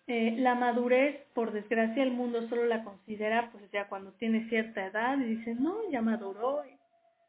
Eh, 0.05 0.35
la 0.37 0.53
madurez, 0.55 1.25
por 1.33 1.53
desgracia, 1.53 2.03
el 2.03 2.11
mundo 2.11 2.47
solo 2.49 2.65
la 2.65 2.83
considera 2.83 3.51
pues 3.51 3.63
ya 3.71 3.87
cuando 3.87 4.11
tiene 4.13 4.47
cierta 4.49 4.85
edad 4.85 5.17
y 5.17 5.35
dice, 5.35 5.55
no, 5.55 5.89
ya 5.89 6.01
maduró. 6.01 6.61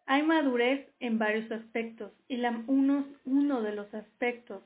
Hay 0.06 0.22
madurez 0.22 0.88
en 1.00 1.18
varios 1.18 1.50
aspectos 1.50 2.12
y 2.28 2.36
la, 2.36 2.62
uno, 2.66 3.06
uno 3.24 3.62
de 3.62 3.74
los 3.74 3.92
aspectos 3.94 4.62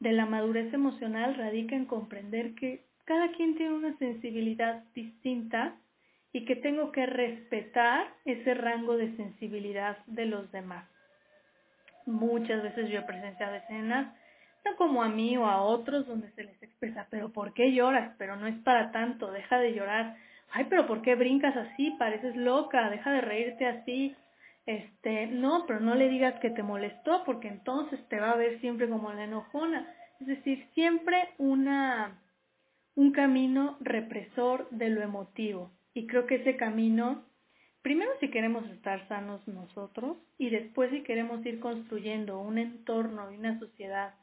de 0.00 0.12
la 0.12 0.26
madurez 0.26 0.72
emocional 0.72 1.34
radica 1.36 1.76
en 1.76 1.86
comprender 1.86 2.54
que 2.54 2.84
cada 3.04 3.28
quien 3.32 3.56
tiene 3.56 3.74
una 3.74 3.96
sensibilidad 3.98 4.82
distinta 4.94 5.76
y 6.32 6.44
que 6.44 6.56
tengo 6.56 6.92
que 6.92 7.06
respetar 7.06 8.06
ese 8.24 8.54
rango 8.54 8.96
de 8.96 9.14
sensibilidad 9.16 9.98
de 10.06 10.26
los 10.26 10.50
demás. 10.52 10.88
Muchas 12.06 12.62
veces 12.62 12.88
yo 12.90 13.00
he 13.00 13.02
presenciado 13.02 13.54
escenas 13.56 14.14
no 14.64 14.76
como 14.76 15.02
a 15.02 15.08
mí 15.08 15.36
o 15.36 15.46
a 15.46 15.62
otros 15.62 16.06
donde 16.06 16.30
se 16.32 16.44
les 16.44 16.62
expresa, 16.62 17.06
pero 17.10 17.32
¿por 17.32 17.54
qué 17.54 17.72
lloras? 17.72 18.14
Pero 18.18 18.36
no 18.36 18.46
es 18.46 18.58
para 18.62 18.92
tanto, 18.92 19.30
deja 19.30 19.58
de 19.58 19.72
llorar. 19.72 20.16
Ay, 20.52 20.66
pero 20.68 20.86
¿por 20.86 21.02
qué 21.02 21.14
brincas 21.14 21.56
así? 21.56 21.92
Pareces 21.98 22.36
loca, 22.36 22.90
deja 22.90 23.10
de 23.12 23.20
reírte 23.20 23.66
así. 23.66 24.14
Este, 24.66 25.26
no, 25.26 25.64
pero 25.66 25.80
no 25.80 25.94
le 25.94 26.08
digas 26.08 26.38
que 26.40 26.50
te 26.50 26.62
molestó 26.62 27.24
porque 27.24 27.48
entonces 27.48 28.00
te 28.08 28.20
va 28.20 28.32
a 28.32 28.36
ver 28.36 28.60
siempre 28.60 28.88
como 28.88 29.12
la 29.12 29.24
enojona. 29.24 29.92
Es 30.20 30.26
decir, 30.26 30.66
siempre 30.74 31.30
una 31.38 32.20
un 32.94 33.12
camino 33.12 33.78
represor 33.80 34.68
de 34.70 34.90
lo 34.90 35.02
emotivo. 35.02 35.70
Y 35.94 36.06
creo 36.06 36.26
que 36.26 36.36
ese 36.36 36.56
camino, 36.56 37.24
primero 37.82 38.10
si 38.20 38.28
queremos 38.28 38.68
estar 38.70 39.06
sanos 39.08 39.46
nosotros 39.48 40.18
y 40.38 40.50
después 40.50 40.90
si 40.90 41.02
queremos 41.02 41.44
ir 41.46 41.60
construyendo 41.60 42.38
un 42.40 42.58
entorno 42.58 43.32
y 43.32 43.36
una 43.36 43.58
sociedad 43.58 44.14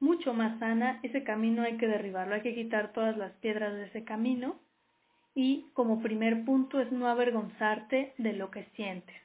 mucho 0.00 0.32
más 0.32 0.58
sana, 0.60 1.00
ese 1.02 1.24
camino 1.24 1.62
hay 1.62 1.76
que 1.76 1.88
derribarlo, 1.88 2.34
hay 2.34 2.42
que 2.42 2.54
quitar 2.54 2.92
todas 2.92 3.16
las 3.16 3.32
piedras 3.36 3.74
de 3.74 3.86
ese 3.86 4.04
camino 4.04 4.60
y 5.34 5.70
como 5.72 6.02
primer 6.02 6.44
punto 6.44 6.80
es 6.80 6.92
no 6.92 7.08
avergonzarte 7.08 8.12
de 8.18 8.32
lo 8.34 8.50
que 8.50 8.64
sientes, 8.76 9.16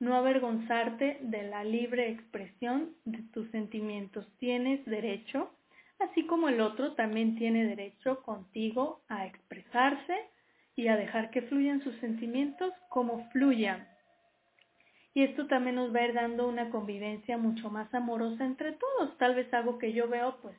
no 0.00 0.16
avergonzarte 0.16 1.18
de 1.20 1.44
la 1.44 1.64
libre 1.64 2.10
expresión 2.10 2.94
de 3.04 3.22
tus 3.32 3.50
sentimientos. 3.50 4.26
Tienes 4.38 4.84
derecho, 4.84 5.50
así 5.98 6.26
como 6.26 6.48
el 6.48 6.60
otro 6.60 6.94
también 6.94 7.36
tiene 7.36 7.64
derecho 7.64 8.22
contigo 8.22 9.02
a 9.08 9.26
expresarse 9.26 10.16
y 10.76 10.88
a 10.88 10.96
dejar 10.96 11.30
que 11.30 11.42
fluyan 11.42 11.82
sus 11.82 11.94
sentimientos 11.96 12.72
como 12.88 13.28
fluyan 13.30 13.86
y 15.14 15.22
esto 15.22 15.46
también 15.46 15.76
nos 15.76 15.94
va 15.94 16.00
a 16.00 16.06
ir 16.06 16.14
dando 16.14 16.48
una 16.48 16.70
convivencia 16.70 17.38
mucho 17.38 17.70
más 17.70 17.92
amorosa 17.94 18.44
entre 18.44 18.72
todos. 18.72 19.16
Tal 19.16 19.36
vez 19.36 19.52
algo 19.54 19.78
que 19.78 19.92
yo 19.92 20.08
veo 20.08 20.38
pues 20.42 20.56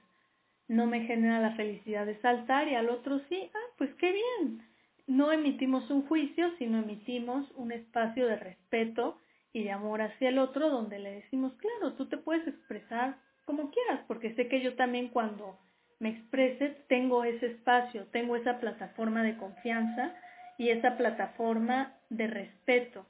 no 0.69 0.87
me 0.87 1.01
genera 1.01 1.39
la 1.41 1.55
felicidad 1.55 2.05
de 2.05 2.19
saltar 2.21 2.69
y 2.69 2.75
al 2.75 2.89
otro 2.89 3.19
sí, 3.27 3.49
ah, 3.53 3.73
pues 3.77 3.93
qué 3.95 4.13
bien. 4.13 4.65
No 5.07 5.31
emitimos 5.31 5.91
un 5.91 6.07
juicio, 6.07 6.51
sino 6.57 6.79
emitimos 6.79 7.45
un 7.55 7.73
espacio 7.73 8.25
de 8.25 8.37
respeto 8.37 9.19
y 9.55 9.63
de 9.63 9.71
amor 9.71 10.01
hacia 10.01 10.27
el 10.27 10.37
otro 10.37 10.69
donde 10.69 10.99
le 10.99 11.11
decimos, 11.11 11.53
claro, 11.53 11.93
tú 11.93 12.09
te 12.09 12.17
puedes 12.17 12.45
expresar 12.45 13.15
como 13.45 13.71
quieras, 13.71 14.01
porque 14.05 14.35
sé 14.35 14.49
que 14.49 14.61
yo 14.61 14.75
también 14.75 15.07
cuando 15.07 15.57
me 15.97 16.09
exprese 16.09 16.75
tengo 16.89 17.23
ese 17.23 17.45
espacio, 17.45 18.05
tengo 18.07 18.35
esa 18.35 18.59
plataforma 18.59 19.23
de 19.23 19.37
confianza 19.37 20.13
y 20.57 20.71
esa 20.71 20.97
plataforma 20.97 21.93
de 22.09 22.27
respeto. 22.27 23.05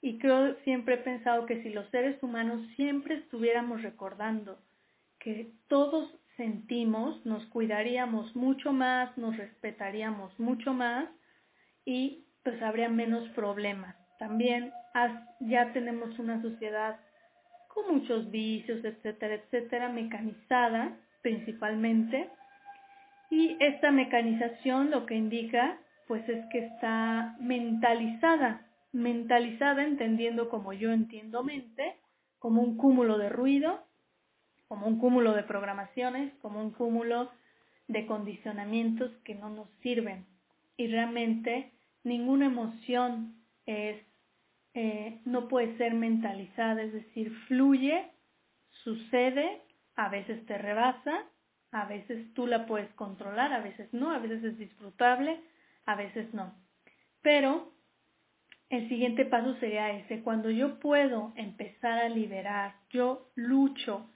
Y 0.00 0.18
creo, 0.18 0.54
siempre 0.62 0.94
he 0.94 0.98
pensado 0.98 1.46
que 1.46 1.64
si 1.64 1.70
los 1.70 1.88
seres 1.90 2.22
humanos 2.22 2.64
siempre 2.76 3.16
estuviéramos 3.16 3.82
recordando 3.82 4.60
que 5.18 5.50
todos 5.66 6.14
sentimos, 6.36 7.26
nos 7.26 7.44
cuidaríamos 7.46 8.36
mucho 8.36 8.72
más, 8.72 9.18
nos 9.18 9.36
respetaríamos 9.36 10.38
mucho 10.38 10.72
más 10.72 11.08
y 11.84 12.24
pues 12.44 12.62
habría 12.62 12.88
menos 12.88 13.28
problemas. 13.30 13.97
También 14.18 14.72
ya 15.40 15.72
tenemos 15.72 16.18
una 16.18 16.42
sociedad 16.42 16.98
con 17.68 17.94
muchos 17.94 18.30
vicios, 18.30 18.84
etcétera, 18.84 19.34
etcétera, 19.34 19.88
mecanizada 19.88 20.96
principalmente. 21.22 22.28
Y 23.30 23.56
esta 23.60 23.90
mecanización 23.90 24.90
lo 24.90 25.06
que 25.06 25.14
indica 25.14 25.78
pues 26.06 26.26
es 26.28 26.44
que 26.50 26.60
está 26.60 27.36
mentalizada 27.38 28.68
mentalizada, 28.92 29.84
entendiendo 29.84 30.48
como 30.48 30.72
yo 30.72 30.92
entiendo 30.92 31.42
mente, 31.42 31.96
como 32.38 32.62
un 32.62 32.76
cúmulo 32.76 33.18
de 33.18 33.28
ruido, 33.28 33.84
como 34.66 34.86
un 34.86 34.98
cúmulo 34.98 35.32
de 35.34 35.42
programaciones, 35.42 36.32
como 36.40 36.60
un 36.60 36.70
cúmulo 36.70 37.30
de 37.86 38.06
condicionamientos 38.06 39.10
que 39.24 39.34
no 39.34 39.50
nos 39.50 39.68
sirven. 39.82 40.26
Y 40.76 40.88
realmente 40.88 41.72
ninguna 42.04 42.46
emoción 42.46 43.34
es, 43.66 44.00
eh, 44.80 45.18
no 45.24 45.48
puede 45.48 45.76
ser 45.76 45.92
mentalizada, 45.92 46.80
es 46.82 46.92
decir, 46.92 47.34
fluye, 47.48 48.12
sucede, 48.84 49.60
a 49.96 50.08
veces 50.08 50.46
te 50.46 50.56
rebasa, 50.56 51.24
a 51.72 51.86
veces 51.86 52.32
tú 52.34 52.46
la 52.46 52.64
puedes 52.64 52.88
controlar, 52.94 53.52
a 53.52 53.58
veces 53.58 53.92
no, 53.92 54.12
a 54.12 54.20
veces 54.20 54.44
es 54.44 54.56
disfrutable, 54.56 55.40
a 55.84 55.96
veces 55.96 56.32
no. 56.32 56.54
Pero 57.22 57.72
el 58.70 58.88
siguiente 58.88 59.24
paso 59.24 59.56
sería 59.56 59.90
ese. 59.98 60.22
Cuando 60.22 60.48
yo 60.48 60.78
puedo 60.78 61.32
empezar 61.34 61.98
a 61.98 62.08
liberar, 62.08 62.76
yo 62.90 63.32
lucho 63.34 64.08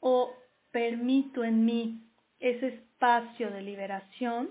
o 0.00 0.34
permito 0.72 1.44
en 1.44 1.64
mí 1.64 2.10
ese 2.40 2.66
espacio 2.66 3.52
de 3.52 3.62
liberación, 3.62 4.50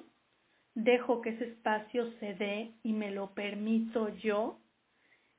dejo 0.76 1.20
que 1.20 1.32
ese 1.32 1.44
espacio 1.44 2.10
se 2.22 2.36
dé 2.36 2.72
y 2.84 2.94
me 2.94 3.12
lo 3.12 3.34
permito 3.34 4.16
yo, 4.20 4.62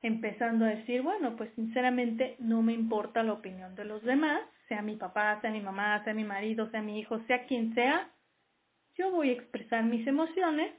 empezando 0.01 0.65
a 0.65 0.69
decir, 0.69 1.01
bueno, 1.01 1.35
pues 1.35 1.51
sinceramente 1.55 2.35
no 2.39 2.61
me 2.61 2.73
importa 2.73 3.23
la 3.23 3.33
opinión 3.33 3.75
de 3.75 3.85
los 3.85 4.03
demás, 4.03 4.41
sea 4.67 4.81
mi 4.81 4.95
papá, 4.95 5.39
sea 5.41 5.51
mi 5.51 5.61
mamá, 5.61 6.03
sea 6.03 6.13
mi 6.13 6.23
marido, 6.23 6.69
sea 6.69 6.81
mi 6.81 6.99
hijo, 6.99 7.19
sea 7.27 7.45
quien 7.45 7.73
sea, 7.73 8.09
yo 8.97 9.11
voy 9.11 9.29
a 9.29 9.33
expresar 9.33 9.83
mis 9.83 10.05
emociones, 10.07 10.73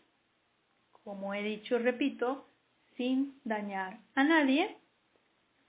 como 1.04 1.34
he 1.34 1.42
dicho, 1.42 1.78
repito, 1.78 2.46
sin 2.96 3.40
dañar 3.44 3.98
a 4.14 4.24
nadie, 4.24 4.76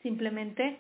simplemente 0.02 0.80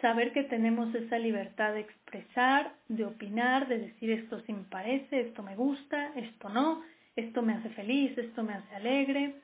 saber 0.00 0.32
que 0.32 0.44
tenemos 0.44 0.94
esa 0.94 1.18
libertad 1.18 1.72
de 1.72 1.80
expresar, 1.80 2.74
de 2.88 3.04
opinar, 3.04 3.68
de 3.68 3.78
decir 3.78 4.10
esto 4.10 4.40
sí 4.40 4.52
me 4.52 4.64
parece, 4.64 5.20
esto 5.20 5.42
me 5.42 5.56
gusta, 5.56 6.12
esto 6.16 6.48
no, 6.50 6.82
esto 7.16 7.42
me 7.42 7.54
hace 7.54 7.70
feliz, 7.70 8.16
esto 8.18 8.42
me 8.42 8.54
hace 8.54 8.74
alegre, 8.74 9.36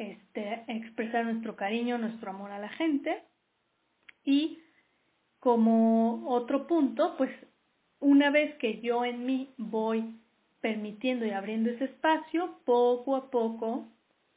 este, 0.00 0.64
expresar 0.66 1.26
nuestro 1.26 1.56
cariño, 1.56 1.98
nuestro 1.98 2.30
amor 2.30 2.50
a 2.52 2.58
la 2.58 2.70
gente. 2.70 3.22
Y 4.24 4.62
como 5.38 6.26
otro 6.28 6.66
punto, 6.66 7.16
pues 7.18 7.30
una 7.98 8.30
vez 8.30 8.54
que 8.56 8.80
yo 8.80 9.04
en 9.04 9.26
mí 9.26 9.52
voy 9.58 10.18
permitiendo 10.62 11.26
y 11.26 11.30
abriendo 11.30 11.70
ese 11.70 11.84
espacio, 11.84 12.60
poco 12.64 13.14
a 13.14 13.30
poco 13.30 13.88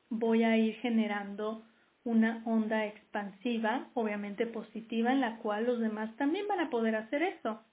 voy 0.10 0.44
a 0.44 0.58
ir 0.58 0.76
generando 0.76 1.64
una 2.04 2.44
onda 2.46 2.86
expansiva, 2.86 3.90
obviamente 3.94 4.46
positiva, 4.46 5.14
en 5.14 5.22
la 5.22 5.38
cual 5.38 5.66
los 5.66 5.80
demás 5.80 6.14
también 6.18 6.46
van 6.48 6.60
a 6.60 6.70
poder 6.70 6.98
hacer 6.98 7.24
eso. 7.24 7.64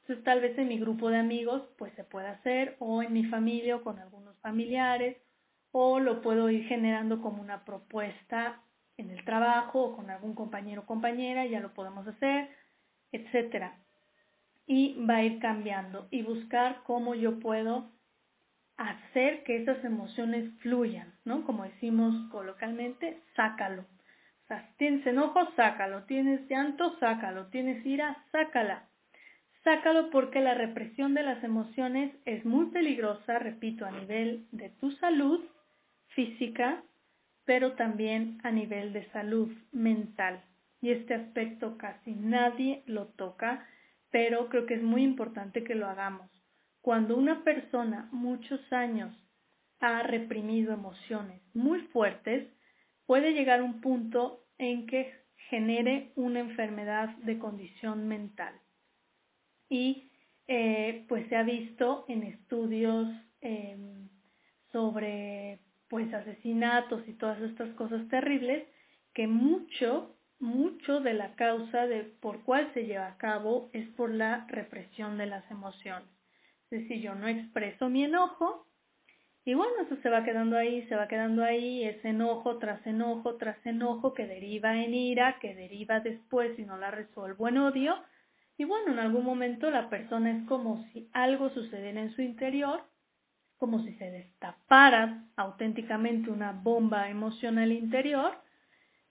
Entonces 0.00 0.24
tal 0.24 0.40
vez 0.40 0.56
en 0.56 0.68
mi 0.68 0.78
grupo 0.78 1.10
de 1.10 1.18
amigos 1.18 1.62
pues 1.76 1.92
se 1.94 2.04
puede 2.04 2.28
hacer 2.28 2.76
o 2.78 3.02
en 3.02 3.12
mi 3.12 3.24
familia 3.24 3.76
o 3.76 3.82
con 3.82 3.98
algunos 3.98 4.38
familiares 4.40 5.18
o 5.76 5.98
lo 5.98 6.22
puedo 6.22 6.50
ir 6.50 6.68
generando 6.68 7.20
como 7.20 7.42
una 7.42 7.64
propuesta 7.64 8.60
en 8.96 9.10
el 9.10 9.24
trabajo 9.24 9.82
o 9.82 9.96
con 9.96 10.08
algún 10.08 10.32
compañero 10.32 10.82
o 10.82 10.86
compañera, 10.86 11.46
ya 11.46 11.58
lo 11.58 11.74
podemos 11.74 12.06
hacer, 12.06 12.48
etcétera. 13.10 13.74
Y 14.68 14.94
va 15.04 15.16
a 15.16 15.24
ir 15.24 15.40
cambiando 15.40 16.06
y 16.12 16.22
buscar 16.22 16.84
cómo 16.84 17.16
yo 17.16 17.40
puedo 17.40 17.90
hacer 18.76 19.42
que 19.42 19.56
esas 19.56 19.84
emociones 19.84 20.48
fluyan, 20.60 21.12
¿no? 21.24 21.44
Como 21.44 21.64
decimos 21.64 22.14
coloquialmente, 22.30 23.20
sácalo. 23.34 23.82
O 23.82 24.46
sea, 24.46 24.70
tienes 24.76 25.04
enojo, 25.04 25.40
sácalo. 25.56 26.04
Tienes 26.04 26.48
llanto, 26.48 26.96
sácalo. 27.00 27.48
Tienes 27.48 27.84
ira, 27.84 28.24
sácala. 28.30 28.88
Sácalo 29.64 30.10
porque 30.10 30.40
la 30.40 30.54
represión 30.54 31.14
de 31.14 31.24
las 31.24 31.42
emociones 31.42 32.14
es 32.26 32.44
muy 32.44 32.66
peligrosa, 32.66 33.40
repito, 33.40 33.84
a 33.86 33.90
nivel 33.90 34.46
de 34.52 34.70
tu 34.70 34.92
salud 34.92 35.44
física, 36.14 36.82
pero 37.44 37.72
también 37.72 38.38
a 38.42 38.50
nivel 38.50 38.92
de 38.92 39.10
salud 39.10 39.52
mental. 39.72 40.42
Y 40.80 40.90
este 40.90 41.14
aspecto 41.14 41.76
casi 41.78 42.12
nadie 42.12 42.82
lo 42.86 43.06
toca, 43.08 43.66
pero 44.10 44.48
creo 44.48 44.66
que 44.66 44.74
es 44.74 44.82
muy 44.82 45.02
importante 45.02 45.64
que 45.64 45.74
lo 45.74 45.86
hagamos. 45.86 46.30
Cuando 46.80 47.16
una 47.16 47.42
persona 47.44 48.08
muchos 48.12 48.60
años 48.72 49.14
ha 49.80 50.02
reprimido 50.02 50.72
emociones 50.72 51.42
muy 51.54 51.80
fuertes, 51.88 52.48
puede 53.06 53.32
llegar 53.32 53.62
un 53.62 53.80
punto 53.80 54.44
en 54.58 54.86
que 54.86 55.12
genere 55.50 56.12
una 56.16 56.40
enfermedad 56.40 57.08
de 57.18 57.38
condición 57.38 58.08
mental 58.08 58.54
y 59.68 60.10
eh, 60.46 61.04
pues 61.08 61.28
se 61.28 61.36
ha 61.36 61.42
visto 61.42 62.04
en 62.08 62.22
estudios 62.22 63.08
em, 63.40 64.08
sobre 64.72 65.60
pues 65.88 66.12
asesinatos 66.12 67.06
y 67.08 67.14
todas 67.14 67.40
estas 67.42 67.70
cosas 67.74 68.08
terribles 68.08 68.64
que 69.12 69.26
mucho 69.26 70.14
mucho 70.40 71.00
de 71.00 71.14
la 71.14 71.34
causa 71.36 71.86
de 71.86 72.02
por 72.04 72.42
cuál 72.42 72.72
se 72.74 72.84
lleva 72.84 73.06
a 73.06 73.16
cabo 73.16 73.70
es 73.72 73.88
por 73.90 74.10
la 74.10 74.46
represión 74.48 75.16
de 75.16 75.26
las 75.26 75.48
emociones. 75.50 76.08
Es 76.70 76.82
decir, 76.82 77.00
yo 77.00 77.14
no 77.14 77.28
expreso 77.28 77.88
mi 77.88 78.04
enojo 78.04 78.66
y 79.44 79.54
bueno, 79.54 79.72
eso 79.84 79.96
se 80.02 80.08
va 80.08 80.24
quedando 80.24 80.56
ahí, 80.56 80.86
se 80.88 80.96
va 80.96 81.06
quedando 81.06 81.44
ahí, 81.44 81.84
es 81.84 82.02
enojo 82.04 82.58
tras 82.58 82.86
enojo 82.86 83.36
tras 83.36 83.64
enojo 83.66 84.14
que 84.14 84.26
deriva 84.26 84.82
en 84.82 84.94
ira, 84.94 85.38
que 85.38 85.54
deriva 85.54 86.00
después, 86.00 86.56
si 86.56 86.64
no 86.64 86.78
la 86.78 86.90
resuelvo, 86.90 87.48
en 87.48 87.58
odio, 87.58 87.94
y 88.56 88.64
bueno, 88.64 88.92
en 88.92 88.98
algún 89.00 89.24
momento 89.24 89.70
la 89.70 89.90
persona 89.90 90.30
es 90.30 90.46
como 90.46 90.84
si 90.92 91.10
algo 91.12 91.50
sucediera 91.50 92.00
en 92.00 92.14
su 92.14 92.22
interior, 92.22 92.82
como 93.64 93.82
si 93.82 93.94
se 93.94 94.10
destapara 94.10 95.24
auténticamente 95.36 96.28
una 96.30 96.52
bomba 96.52 97.08
emocional 97.08 97.72
interior. 97.72 98.36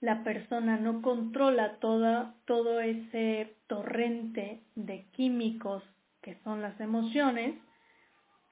La 0.00 0.22
persona 0.22 0.76
no 0.76 1.02
controla 1.02 1.80
toda, 1.80 2.36
todo 2.44 2.78
ese 2.78 3.56
torrente 3.66 4.60
de 4.76 5.06
químicos 5.06 5.82
que 6.22 6.36
son 6.44 6.62
las 6.62 6.78
emociones, 6.80 7.56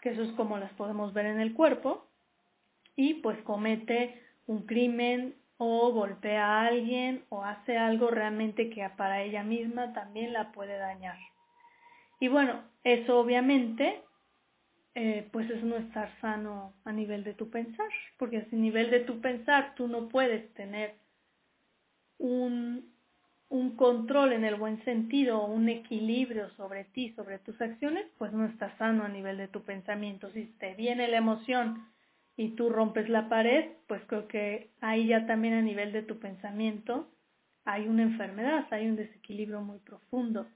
que 0.00 0.08
eso 0.08 0.24
es 0.24 0.32
como 0.32 0.58
las 0.58 0.72
podemos 0.72 1.12
ver 1.12 1.26
en 1.26 1.38
el 1.38 1.54
cuerpo, 1.54 2.04
y 2.96 3.14
pues 3.14 3.40
comete 3.42 4.20
un 4.48 4.66
crimen 4.66 5.36
o 5.56 5.92
golpea 5.92 6.46
a 6.46 6.66
alguien 6.66 7.22
o 7.28 7.44
hace 7.44 7.78
algo 7.78 8.10
realmente 8.10 8.70
que 8.70 8.90
para 8.96 9.22
ella 9.22 9.44
misma 9.44 9.92
también 9.92 10.32
la 10.32 10.50
puede 10.50 10.76
dañar. 10.78 11.16
Y 12.18 12.26
bueno, 12.26 12.60
eso 12.82 13.20
obviamente 13.20 14.02
eh, 14.94 15.28
pues 15.32 15.48
es 15.50 15.62
no 15.62 15.76
estar 15.76 16.10
sano 16.20 16.74
a 16.84 16.92
nivel 16.92 17.24
de 17.24 17.34
tu 17.34 17.48
pensar, 17.50 17.88
porque 18.18 18.38
a 18.38 18.46
nivel 18.54 18.90
de 18.90 19.00
tu 19.00 19.20
pensar 19.20 19.74
tú 19.74 19.88
no 19.88 20.08
puedes 20.08 20.52
tener 20.54 20.94
un, 22.18 22.92
un 23.48 23.76
control 23.76 24.32
en 24.32 24.44
el 24.44 24.56
buen 24.56 24.82
sentido 24.84 25.44
un 25.44 25.68
equilibrio 25.68 26.50
sobre 26.50 26.84
ti, 26.84 27.12
sobre 27.14 27.38
tus 27.38 27.60
acciones, 27.60 28.06
pues 28.18 28.32
no 28.32 28.46
estás 28.46 28.76
sano 28.78 29.04
a 29.04 29.08
nivel 29.08 29.38
de 29.38 29.48
tu 29.48 29.62
pensamiento. 29.62 30.30
Si 30.32 30.44
te 30.58 30.74
viene 30.74 31.08
la 31.08 31.18
emoción 31.18 31.86
y 32.36 32.50
tú 32.50 32.68
rompes 32.70 33.08
la 33.08 33.28
pared, 33.28 33.72
pues 33.88 34.02
creo 34.06 34.28
que 34.28 34.70
ahí 34.80 35.08
ya 35.08 35.26
también 35.26 35.54
a 35.54 35.62
nivel 35.62 35.92
de 35.92 36.02
tu 36.02 36.18
pensamiento 36.18 37.08
hay 37.64 37.88
una 37.88 38.02
enfermedad, 38.02 38.66
hay 38.70 38.88
un 38.88 38.96
desequilibrio 38.96 39.60
muy 39.60 39.78
profundo. 39.78 40.46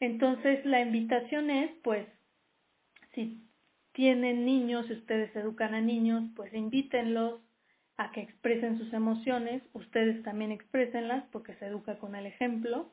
Entonces 0.00 0.64
la 0.64 0.80
invitación 0.80 1.50
es, 1.50 1.70
pues, 1.82 2.06
si 3.14 3.42
tienen 3.92 4.44
niños, 4.44 4.86
si 4.86 4.94
ustedes 4.94 5.34
educan 5.36 5.74
a 5.74 5.80
niños, 5.80 6.24
pues 6.36 6.52
invítenlos 6.52 7.40
a 7.96 8.10
que 8.10 8.20
expresen 8.20 8.78
sus 8.78 8.92
emociones, 8.92 9.62
ustedes 9.72 10.22
también 10.24 10.50
exprésenlas 10.50 11.24
porque 11.30 11.54
se 11.54 11.66
educa 11.66 11.98
con 11.98 12.16
el 12.16 12.26
ejemplo. 12.26 12.90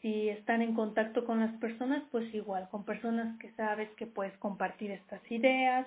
Si 0.00 0.28
están 0.28 0.62
en 0.62 0.74
contacto 0.74 1.24
con 1.24 1.40
las 1.40 1.52
personas, 1.56 2.04
pues 2.10 2.32
igual, 2.34 2.68
con 2.70 2.84
personas 2.84 3.38
que 3.38 3.50
sabes 3.52 3.90
que 3.96 4.06
puedes 4.06 4.36
compartir 4.38 4.90
estas 4.90 5.20
ideas, 5.30 5.86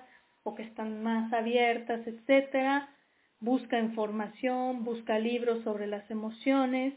que 0.54 0.62
están 0.62 1.02
más 1.02 1.32
abiertas, 1.32 2.06
etcétera. 2.06 2.88
Busca 3.40 3.78
información, 3.78 4.84
busca 4.84 5.18
libros 5.18 5.62
sobre 5.64 5.86
las 5.86 6.10
emociones, 6.10 6.94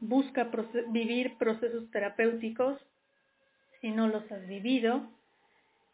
busca 0.00 0.50
vivir 0.88 1.36
procesos 1.38 1.90
terapéuticos 1.90 2.80
si 3.80 3.90
no 3.90 4.08
los 4.08 4.30
has 4.30 4.46
vivido. 4.46 5.08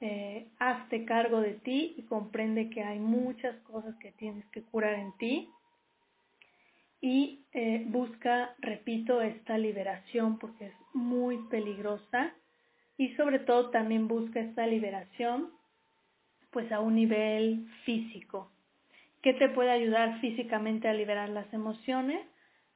Eh, 0.07 0.49
hazte 0.59 1.07
cargo 1.07 1.40
de 1.40 1.55
ti 1.55 1.95
y 1.97 2.03
comprende 2.03 2.69
que 2.69 2.83
hay 2.83 2.99
muchas 2.99 3.57
cosas 3.62 3.97
que 3.97 4.12
tienes 4.12 4.45
que 4.51 4.61
curar 4.61 4.93
en 4.99 5.17
ti. 5.17 5.49
Y 7.01 7.47
eh, 7.55 7.85
busca, 7.87 8.55
repito, 8.59 9.23
esta 9.23 9.57
liberación 9.57 10.38
porque 10.38 10.67
es 10.67 10.75
muy 10.93 11.38
peligrosa. 11.49 12.35
Y 12.99 13.14
sobre 13.14 13.38
todo 13.38 13.71
también 13.71 14.07
busca 14.07 14.40
esta 14.40 14.67
liberación 14.67 15.53
pues 16.51 16.71
a 16.71 16.81
un 16.81 16.97
nivel 16.97 17.67
físico. 17.87 18.51
¿Qué 19.23 19.33
te 19.33 19.49
puede 19.49 19.71
ayudar 19.71 20.21
físicamente 20.21 20.87
a 20.87 20.93
liberar 20.93 21.31
las 21.31 21.51
emociones? 21.55 22.21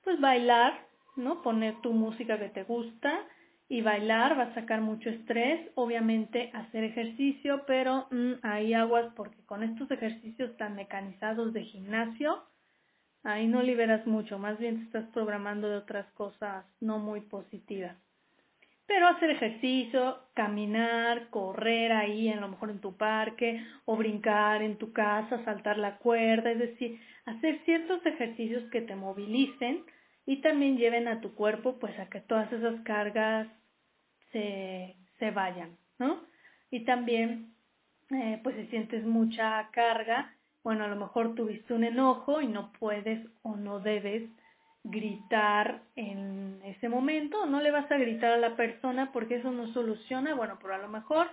Pues 0.02 0.18
bailar, 0.18 0.80
¿no? 1.16 1.42
Poner 1.42 1.78
tu 1.82 1.92
música 1.92 2.38
que 2.38 2.48
te 2.48 2.62
gusta 2.62 3.20
y 3.68 3.82
bailar 3.82 4.38
va 4.38 4.44
a 4.44 4.54
sacar 4.54 4.80
mucho 4.80 5.10
estrés, 5.10 5.70
obviamente 5.74 6.50
hacer 6.54 6.84
ejercicio, 6.84 7.64
pero 7.66 8.06
mm, 8.10 8.34
hay 8.42 8.72
aguas 8.72 9.12
porque 9.14 9.44
con 9.44 9.62
estos 9.62 9.90
ejercicios 9.90 10.56
tan 10.56 10.74
mecanizados 10.74 11.52
de 11.52 11.64
gimnasio, 11.64 12.44
ahí 13.24 13.46
no 13.46 13.62
liberas 13.62 14.06
mucho, 14.06 14.38
más 14.38 14.58
bien 14.58 14.78
te 14.78 14.84
estás 14.84 15.04
programando 15.12 15.68
de 15.68 15.76
otras 15.76 16.06
cosas 16.12 16.64
no 16.80 16.98
muy 16.98 17.20
positivas. 17.20 17.96
Pero 18.86 19.06
hacer 19.06 19.28
ejercicio, 19.28 20.18
caminar, 20.32 21.28
correr 21.28 21.92
ahí, 21.92 22.30
a 22.30 22.40
lo 22.40 22.48
mejor 22.48 22.70
en 22.70 22.80
tu 22.80 22.96
parque, 22.96 23.62
o 23.84 23.96
brincar 23.96 24.62
en 24.62 24.78
tu 24.78 24.94
casa, 24.94 25.44
saltar 25.44 25.76
la 25.76 25.98
cuerda, 25.98 26.50
es 26.50 26.58
decir, 26.58 26.98
hacer 27.26 27.60
ciertos 27.66 28.04
ejercicios 28.06 28.64
que 28.70 28.80
te 28.80 28.96
movilicen 28.96 29.84
y 30.24 30.40
también 30.40 30.78
lleven 30.78 31.06
a 31.06 31.20
tu 31.20 31.34
cuerpo 31.34 31.78
pues 31.78 31.98
a 31.98 32.06
que 32.06 32.20
todas 32.22 32.50
esas 32.50 32.80
cargas 32.80 33.46
se, 34.32 34.96
se 35.18 35.30
vayan, 35.30 35.76
¿no? 35.98 36.20
Y 36.70 36.84
también 36.84 37.54
eh, 38.10 38.40
pues 38.42 38.56
si 38.56 38.66
sientes 38.68 39.04
mucha 39.04 39.68
carga, 39.70 40.32
bueno, 40.64 40.84
a 40.84 40.88
lo 40.88 40.96
mejor 40.96 41.34
tuviste 41.34 41.74
un 41.74 41.84
enojo 41.84 42.40
y 42.40 42.46
no 42.46 42.72
puedes 42.78 43.26
o 43.42 43.56
no 43.56 43.80
debes 43.80 44.22
gritar 44.82 45.82
en 45.94 46.60
ese 46.64 46.88
momento, 46.88 47.44
no 47.44 47.60
le 47.60 47.70
vas 47.70 47.90
a 47.90 47.98
gritar 47.98 48.32
a 48.32 48.38
la 48.38 48.56
persona 48.56 49.12
porque 49.12 49.36
eso 49.36 49.50
no 49.52 49.70
soluciona, 49.74 50.34
bueno, 50.34 50.58
pero 50.60 50.74
a 50.74 50.78
lo 50.78 50.88
mejor 50.88 51.28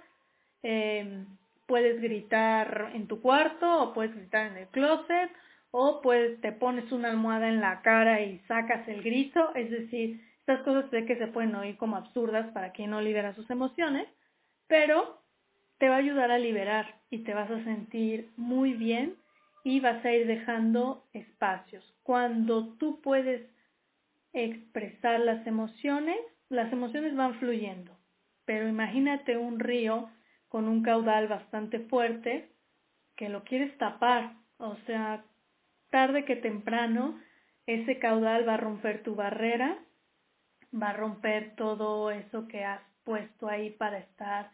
eh, 0.63 1.23
puedes 1.65 2.01
gritar 2.01 2.91
en 2.93 3.07
tu 3.07 3.21
cuarto 3.21 3.83
o 3.83 3.93
puedes 3.93 4.13
gritar 4.13 4.47
en 4.47 4.57
el 4.57 4.67
closet 4.67 5.31
o 5.71 6.01
pues 6.01 6.41
te 6.41 6.51
pones 6.51 6.91
una 6.91 7.09
almohada 7.09 7.47
en 7.47 7.61
la 7.61 7.81
cara 7.81 8.21
y 8.21 8.39
sacas 8.47 8.85
el 8.89 9.01
grito, 9.01 9.55
es 9.55 9.71
decir, 9.71 10.21
estas 10.47 10.61
cosas 10.61 10.91
sé 10.91 11.05
que 11.05 11.17
se 11.17 11.25
pueden 11.25 11.55
oír 11.55 11.75
como 11.75 11.95
absurdas 11.95 12.51
para 12.53 12.71
quien 12.71 12.91
no 12.91 13.01
libera 13.01 13.33
sus 13.33 13.49
emociones, 13.49 14.07
pero 14.67 15.19
te 15.79 15.89
va 15.89 15.95
a 15.95 15.99
ayudar 15.99 16.29
a 16.29 16.37
liberar 16.37 16.99
y 17.09 17.23
te 17.23 17.33
vas 17.33 17.49
a 17.49 17.63
sentir 17.63 18.29
muy 18.37 18.73
bien 18.73 19.15
y 19.63 19.79
vas 19.79 20.05
a 20.05 20.11
ir 20.11 20.27
dejando 20.27 21.03
espacios. 21.13 21.83
Cuando 22.03 22.75
tú 22.75 23.01
puedes 23.01 23.41
expresar 24.33 25.19
las 25.21 25.47
emociones, 25.47 26.17
las 26.49 26.71
emociones 26.71 27.15
van 27.15 27.39
fluyendo. 27.39 27.97
Pero 28.45 28.67
imagínate 28.67 29.37
un 29.37 29.59
río 29.59 30.09
con 30.47 30.67
un 30.67 30.83
caudal 30.83 31.27
bastante 31.27 31.79
fuerte 31.79 32.51
que 33.15 33.29
lo 33.29 33.43
quieres 33.43 33.75
tapar. 33.79 34.33
O 34.59 34.75
sea, 34.85 35.25
tarde 35.89 36.23
que 36.23 36.35
temprano 36.35 37.19
ese 37.65 37.97
caudal 37.97 38.47
va 38.47 38.53
a 38.53 38.57
romper 38.57 39.01
tu 39.01 39.15
barrera, 39.15 39.79
va 40.81 40.89
a 40.89 40.93
romper 40.93 41.55
todo 41.55 42.11
eso 42.11 42.47
que 42.47 42.63
has 42.63 42.81
puesto 43.03 43.47
ahí 43.47 43.69
para 43.69 43.99
estar 43.99 44.51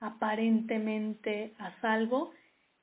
aparentemente 0.00 1.54
a 1.58 1.72
salvo 1.80 2.32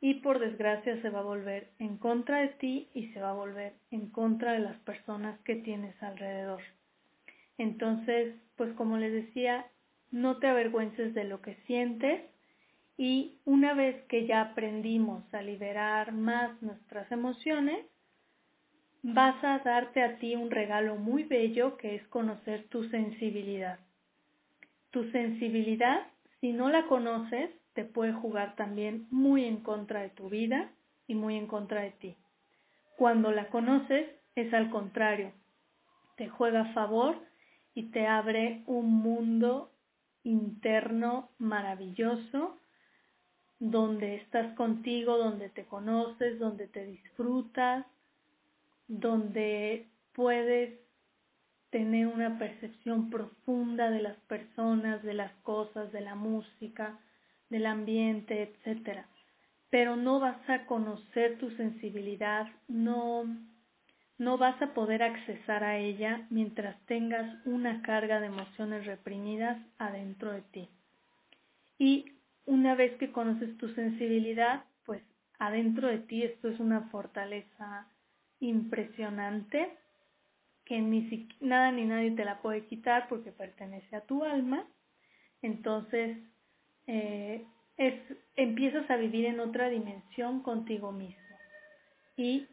y 0.02 0.16
por 0.16 0.40
desgracia 0.40 1.00
se 1.02 1.10
va 1.10 1.20
a 1.20 1.24
volver 1.24 1.70
en 1.78 1.98
contra 1.98 2.40
de 2.40 2.50
ti 2.50 2.90
y 2.94 3.08
se 3.10 3.22
va 3.22 3.30
a 3.30 3.36
volver 3.36 3.74
en 3.92 4.10
contra 4.10 4.54
de 4.54 4.60
las 4.60 4.78
personas 4.80 5.40
que 5.42 5.56
tienes 5.56 6.02
alrededor. 6.02 6.62
Entonces, 7.58 8.36
pues 8.56 8.74
como 8.74 8.98
les 8.98 9.14
decía, 9.14 9.68
no 10.10 10.38
te 10.38 10.48
avergüences 10.48 11.14
de 11.14 11.24
lo 11.24 11.42
que 11.42 11.56
sientes 11.68 12.22
y 12.98 13.38
una 13.46 13.74
vez 13.74 14.04
que 14.06 14.26
ya 14.26 14.42
aprendimos 14.42 15.24
a 15.34 15.42
liberar 15.42 16.12
más 16.12 16.60
nuestras 16.62 17.12
emociones, 17.12 17.86
vas 19.04 19.44
a 19.44 19.60
darte 19.60 20.04
a 20.04 20.18
ti 20.18 20.36
un 20.36 20.52
regalo 20.52 20.96
muy 20.96 21.24
bello 21.24 21.78
que 21.78 21.96
es 21.96 22.08
conocer 22.08 22.68
tu 22.70 22.84
sensibilidad. 22.90 23.80
Tu 24.92 25.10
sensibilidad, 25.12 26.08
si 26.40 26.54
no 26.54 26.70
la 26.70 26.86
conoces, 26.88 27.50
te 27.74 27.86
puede 27.86 28.14
jugar 28.14 28.56
también 28.56 29.08
muy 29.10 29.46
en 29.46 29.58
contra 29.58 30.02
de 30.02 30.10
tu 30.10 30.30
vida 30.30 30.72
y 31.08 31.16
muy 31.16 31.38
en 31.38 31.48
contra 31.48 31.82
de 31.82 31.92
ti. 31.92 32.16
Cuando 32.98 33.32
la 33.32 33.48
conoces 33.48 34.08
es 34.36 34.54
al 34.54 34.70
contrario, 34.70 35.32
te 36.18 36.30
juega 36.30 36.62
a 36.62 36.74
favor 36.74 37.16
y 37.74 37.92
te 37.92 38.06
abre 38.06 38.64
un 38.68 38.94
mundo 38.94 39.72
interno 40.24 41.30
maravilloso 41.40 42.58
donde 43.60 44.16
estás 44.16 44.56
contigo, 44.56 45.18
donde 45.18 45.50
te 45.50 45.66
conoces, 45.66 46.40
donde 46.40 46.68
te 46.68 46.86
disfrutas, 46.86 47.86
donde 48.92 49.88
puedes 50.12 50.78
tener 51.70 52.08
una 52.08 52.38
percepción 52.38 53.10
profunda 53.10 53.90
de 53.90 54.02
las 54.02 54.18
personas, 54.28 55.02
de 55.04 55.14
las 55.14 55.32
cosas, 55.44 55.94
de 55.94 56.02
la 56.02 56.16
música, 56.16 57.00
del 57.50 57.68
ambiente, 57.68 58.44
etcétera. 58.44 59.08
Pero 59.70 59.96
no 59.96 60.20
vas 60.20 60.38
a 60.50 60.66
conocer 60.66 61.38
tu 61.38 61.50
sensibilidad, 61.52 62.48
no, 62.68 63.24
no 64.18 64.38
vas 64.38 64.62
a 64.62 64.74
poder 64.74 65.04
accesar 65.04 65.64
a 65.64 65.78
ella 65.78 66.28
mientras 66.30 66.78
tengas 66.86 67.46
una 67.46 67.82
carga 67.84 68.20
de 68.20 68.28
emociones 68.28 68.86
reprimidas 68.86 69.58
adentro 69.78 70.34
de 70.34 70.42
ti. 70.42 70.70
Y 71.80 72.12
una 72.46 72.76
vez 72.76 72.98
que 72.98 73.14
conoces 73.14 73.58
tu 73.58 73.70
sensibilidad, 73.70 74.66
pues 74.86 75.02
adentro 75.40 75.88
de 75.88 76.00
ti 76.00 76.24
esto 76.24 76.50
es 76.50 76.60
una 76.60 76.90
fortaleza 76.90 77.88
impresionante 78.42 79.78
que 80.66 80.80
ni 80.80 81.28
nada 81.40 81.72
ni 81.72 81.86
nadie 81.86 82.12
te 82.12 82.26
la 82.26 82.42
puede 82.42 82.66
quitar 82.66 83.08
porque 83.08 83.32
pertenece 83.32 83.96
a 83.96 84.02
tu 84.02 84.24
alma. 84.24 84.66
Entonces, 85.42 86.18
eh, 86.88 87.46
es, 87.78 87.96
empiezas 88.36 88.90
a 88.90 88.98
vivir 88.98 89.26
en 89.26 89.40
otra 89.40 89.70
dimensión 89.70 90.44
contigo 90.44 90.92
mismo. 90.92 91.22
Y 92.18 92.48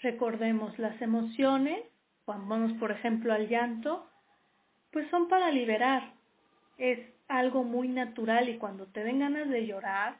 recordemos, 0.00 0.78
las 0.78 1.00
emociones, 1.00 1.82
cuando 2.24 2.46
vamos 2.46 2.72
por 2.78 2.90
ejemplo 2.90 3.32
al 3.32 3.48
llanto, 3.48 4.08
pues 4.90 5.08
son 5.10 5.28
para 5.28 5.50
liberar. 5.50 6.14
Es 6.78 6.98
algo 7.28 7.64
muy 7.64 7.88
natural 7.88 8.48
y 8.48 8.58
cuando 8.58 8.86
te 8.86 9.02
den 9.02 9.20
ganas 9.20 9.48
de 9.48 9.66
llorar, 9.66 10.16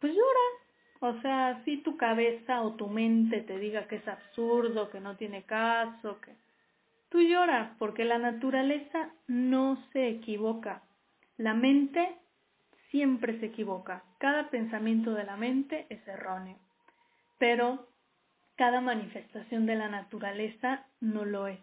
pues 0.00 0.12
llora. 0.12 0.65
O 1.00 1.12
sea, 1.20 1.62
si 1.64 1.78
tu 1.78 1.96
cabeza 1.96 2.62
o 2.62 2.74
tu 2.74 2.88
mente 2.88 3.40
te 3.42 3.58
diga 3.58 3.86
que 3.86 3.96
es 3.96 4.08
absurdo, 4.08 4.90
que 4.90 5.00
no 5.00 5.16
tiene 5.16 5.42
caso, 5.42 6.20
que 6.20 6.32
tú 7.08 7.20
lloras, 7.20 7.70
porque 7.78 8.04
la 8.04 8.18
naturaleza 8.18 9.10
no 9.26 9.78
se 9.92 10.08
equivoca. 10.08 10.82
La 11.36 11.54
mente 11.54 12.16
siempre 12.90 13.38
se 13.40 13.46
equivoca. 13.46 14.02
Cada 14.18 14.48
pensamiento 14.48 15.12
de 15.12 15.24
la 15.24 15.36
mente 15.36 15.86
es 15.90 16.06
erróneo. 16.08 16.56
Pero 17.38 17.86
cada 18.56 18.80
manifestación 18.80 19.66
de 19.66 19.76
la 19.76 19.88
naturaleza 19.88 20.86
no 21.00 21.24
lo 21.24 21.46
es. 21.46 21.60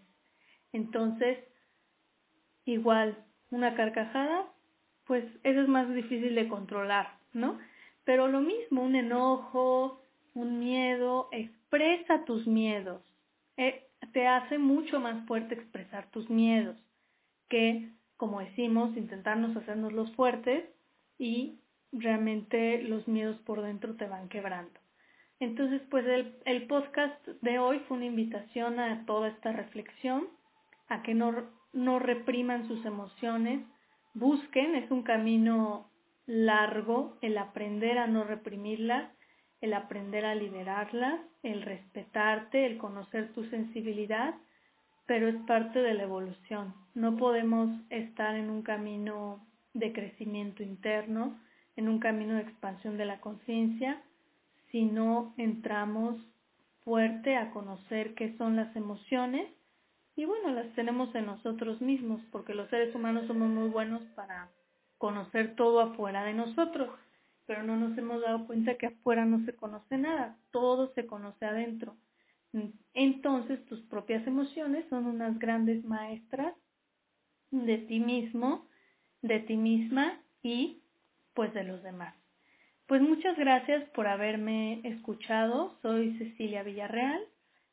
Entonces, 0.71 1.39
igual, 2.65 3.17
una 3.49 3.75
carcajada, 3.75 4.45
pues 5.05 5.25
eso 5.43 5.61
es 5.61 5.67
más 5.67 5.91
difícil 5.93 6.35
de 6.35 6.47
controlar, 6.47 7.17
¿no? 7.33 7.59
Pero 8.05 8.27
lo 8.27 8.41
mismo, 8.41 8.83
un 8.83 8.95
enojo, 8.95 10.01
un 10.33 10.59
miedo, 10.59 11.29
expresa 11.31 12.25
tus 12.25 12.45
miedos. 12.47 13.01
Eh, 13.57 13.87
te 14.11 14.27
hace 14.27 14.57
mucho 14.57 14.99
más 14.99 15.25
fuerte 15.25 15.55
expresar 15.55 16.09
tus 16.11 16.29
miedos 16.29 16.77
que 17.49 17.93
como 18.23 18.39
decimos, 18.39 18.95
intentarnos 18.95 19.53
hacernos 19.57 19.91
los 19.91 20.09
fuertes 20.15 20.63
y 21.17 21.59
realmente 21.91 22.81
los 22.83 23.05
miedos 23.05 23.37
por 23.39 23.61
dentro 23.61 23.95
te 23.95 24.07
van 24.07 24.29
quebrando. 24.29 24.79
Entonces, 25.41 25.81
pues 25.89 26.05
el, 26.05 26.37
el 26.45 26.67
podcast 26.67 27.27
de 27.41 27.59
hoy 27.59 27.79
fue 27.79 27.97
una 27.97 28.05
invitación 28.05 28.79
a 28.79 29.05
toda 29.05 29.27
esta 29.27 29.51
reflexión, 29.51 30.29
a 30.87 31.03
que 31.03 31.13
no, 31.13 31.33
no 31.73 31.99
repriman 31.99 32.65
sus 32.67 32.85
emociones, 32.85 33.65
busquen, 34.13 34.75
es 34.75 34.89
un 34.89 35.03
camino 35.03 35.89
largo 36.25 37.17
el 37.21 37.37
aprender 37.37 37.97
a 37.97 38.07
no 38.07 38.23
reprimirlas, 38.23 39.11
el 39.61 39.73
aprender 39.73 40.25
a 40.25 40.35
liberarlas, 40.35 41.19
el 41.41 41.61
respetarte, 41.61 42.65
el 42.65 42.77
conocer 42.77 43.33
tu 43.33 43.43
sensibilidad 43.45 44.35
pero 45.05 45.27
es 45.27 45.35
parte 45.45 45.79
de 45.79 45.93
la 45.93 46.03
evolución. 46.03 46.73
No 46.93 47.17
podemos 47.17 47.69
estar 47.89 48.35
en 48.35 48.49
un 48.49 48.61
camino 48.61 49.45
de 49.73 49.91
crecimiento 49.91 50.63
interno, 50.63 51.39
en 51.75 51.89
un 51.89 51.99
camino 51.99 52.35
de 52.35 52.41
expansión 52.41 52.97
de 52.97 53.05
la 53.05 53.19
conciencia, 53.19 54.01
si 54.71 54.85
no 54.85 55.33
entramos 55.37 56.15
fuerte 56.83 57.35
a 57.37 57.51
conocer 57.51 58.13
qué 58.15 58.35
son 58.37 58.55
las 58.55 58.75
emociones 58.75 59.47
y 60.15 60.25
bueno, 60.25 60.51
las 60.51 60.71
tenemos 60.75 61.13
en 61.15 61.25
nosotros 61.25 61.81
mismos, 61.81 62.21
porque 62.31 62.53
los 62.53 62.69
seres 62.69 62.93
humanos 62.93 63.25
somos 63.25 63.49
muy 63.49 63.69
buenos 63.69 64.01
para 64.15 64.49
conocer 65.03 65.57
todo 65.57 65.81
afuera 65.81 66.23
de 66.23 66.33
nosotros, 66.33 66.89
pero 67.45 67.61
no 67.61 67.75
nos 67.75 67.97
hemos 67.97 68.21
dado 68.21 68.47
cuenta 68.47 68.77
que 68.77 68.85
afuera 68.85 69.25
no 69.25 69.43
se 69.43 69.53
conoce 69.53 69.97
nada, 69.97 70.37
todo 70.49 70.93
se 70.93 71.05
conoce 71.05 71.45
adentro. 71.45 71.97
Entonces 72.93 73.65
tus 73.65 73.81
propias 73.81 74.25
emociones 74.25 74.85
son 74.89 75.07
unas 75.07 75.37
grandes 75.39 75.83
maestras 75.83 76.55
de 77.51 77.79
ti 77.79 77.99
mismo, 77.99 78.69
de 79.21 79.41
ti 79.41 79.57
misma 79.57 80.21
y 80.41 80.81
pues 81.33 81.53
de 81.53 81.65
los 81.65 81.83
demás. 81.83 82.15
Pues 82.87 83.01
muchas 83.01 83.37
gracias 83.37 83.83
por 83.89 84.07
haberme 84.07 84.79
escuchado. 84.87 85.77
Soy 85.81 86.17
Cecilia 86.17 86.63
Villarreal. 86.63 87.19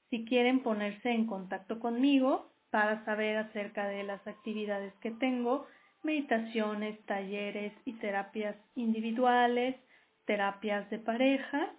Si 0.09 0.25
quieren 0.25 0.65
ponerse 0.65 1.11
en 1.13 1.29
contacto 1.29 1.79
conmigo 1.79 2.51
para 2.71 3.05
saber 3.05 3.37
acerca 3.37 3.87
de 3.87 4.03
las 4.03 4.27
actividades 4.27 4.93
que 4.95 5.13
tengo, 5.13 5.69
meditaciones, 6.03 7.01
talleres 7.07 7.73
y 7.85 7.93
terapias 7.95 8.57
individuales, 8.75 9.77
terapias 10.25 10.91
de 10.91 10.99
pareja, 10.99 11.73